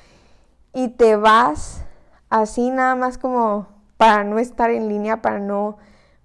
y 0.76 0.90
te 0.90 1.16
vas 1.16 1.86
así 2.30 2.70
nada 2.70 2.96
más 2.96 3.18
como 3.18 3.68
para 3.96 4.26
no 4.26 4.40
estar 4.40 4.70
en 4.70 4.90
línea, 4.90 5.22
para 5.22 5.40
no 5.40 5.78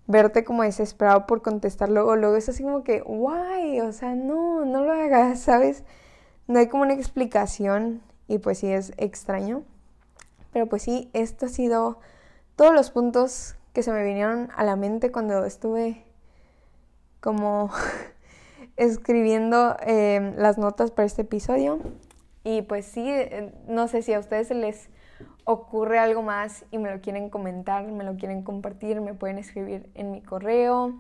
verte 0.09 0.43
como 0.43 0.65
desesperado 0.65 1.25
por 1.27 1.41
contestar 1.41 1.89
luego, 1.89 2.17
luego 2.17 2.35
es 2.35 2.49
así 2.49 2.65
como 2.65 2.83
que, 2.83 3.01
guay, 3.01 3.81
o 3.81 3.93
sea, 3.93 4.17
no, 4.17 4.65
no 4.65 4.85
lo 4.85 4.93
hagas, 4.93 5.39
¿sabes? 5.45 5.85
No 6.49 6.59
hay 6.59 6.67
como 6.67 6.83
una 6.83 6.95
explicación 6.95 8.03
y 8.27 8.39
pues 8.39 8.59
sí 8.59 8.73
es 8.73 8.93
extraño. 8.97 9.63
Pero 10.53 10.67
pues 10.67 10.83
sí, 10.83 11.09
esto 11.13 11.47
ha 11.47 11.49
sido 11.49 12.01
todos 12.57 12.75
los 12.75 12.91
puntos 12.91 13.55
que 13.73 13.85
se 13.85 13.93
me 13.93 14.03
vinieron 14.03 14.49
a 14.57 14.65
la 14.65 14.75
mente 14.75 15.13
cuando 15.13 15.45
estuve 15.45 16.05
como 17.21 17.71
escribiendo 18.77 19.77
em, 19.87 20.35
las 20.37 20.59
notas 20.59 20.91
para 20.91 21.07
este 21.07 21.23
episodio. 21.23 21.79
Y 22.45 22.63
pues 22.63 22.87
sí, 22.87 23.05
eh, 23.07 23.53
no 23.69 23.89
sé 23.89 24.03
si 24.03 24.13
a 24.13 24.19
ustedes 24.19 24.49
se 24.49 24.55
les 24.55 24.89
ocurre 25.45 25.99
algo 25.99 26.23
más 26.23 26.65
y 26.71 26.79
me 26.79 26.91
lo 26.91 27.01
quieren 27.01 27.29
comentar, 27.29 27.85
me 27.87 28.05
lo 28.05 28.17
quieren 28.17 28.43
compartir, 28.43 29.01
me 29.01 29.15
pueden 29.15 29.39
escribir 29.39 29.91
en 29.95 30.11
mi 30.11 30.23
correo. 30.23 30.95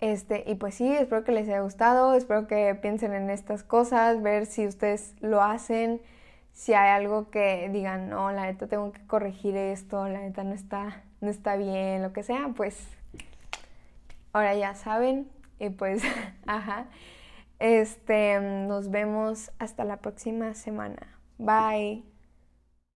Este, 0.00 0.44
y 0.46 0.54
pues 0.54 0.74
sí, 0.74 0.90
espero 0.90 1.24
que 1.24 1.32
les 1.32 1.46
haya 1.48 1.60
gustado, 1.60 2.14
espero 2.14 2.46
que 2.46 2.74
piensen 2.74 3.12
en 3.12 3.28
estas 3.28 3.62
cosas, 3.62 4.22
ver 4.22 4.46
si 4.46 4.66
ustedes 4.66 5.14
lo 5.20 5.42
hacen, 5.42 6.00
si 6.52 6.72
hay 6.72 6.90
algo 6.90 7.30
que 7.30 7.68
digan, 7.70 8.08
no, 8.08 8.32
la 8.32 8.46
neta 8.46 8.66
tengo 8.66 8.92
que 8.92 9.06
corregir 9.06 9.56
esto, 9.56 10.08
la 10.08 10.20
neta 10.20 10.42
no 10.42 10.54
está, 10.54 11.02
no 11.20 11.28
está 11.28 11.56
bien, 11.56 12.02
lo 12.02 12.14
que 12.14 12.22
sea, 12.22 12.48
pues 12.56 12.78
ahora 14.32 14.54
ya 14.54 14.74
saben, 14.74 15.28
y 15.58 15.68
pues, 15.68 16.02
ajá, 16.46 16.86
este, 17.60 18.40
nos 18.40 18.90
vemos 18.90 19.52
hasta 19.58 19.84
la 19.84 19.98
próxima 19.98 20.54
semana. 20.54 21.18
Bye. 21.38 22.09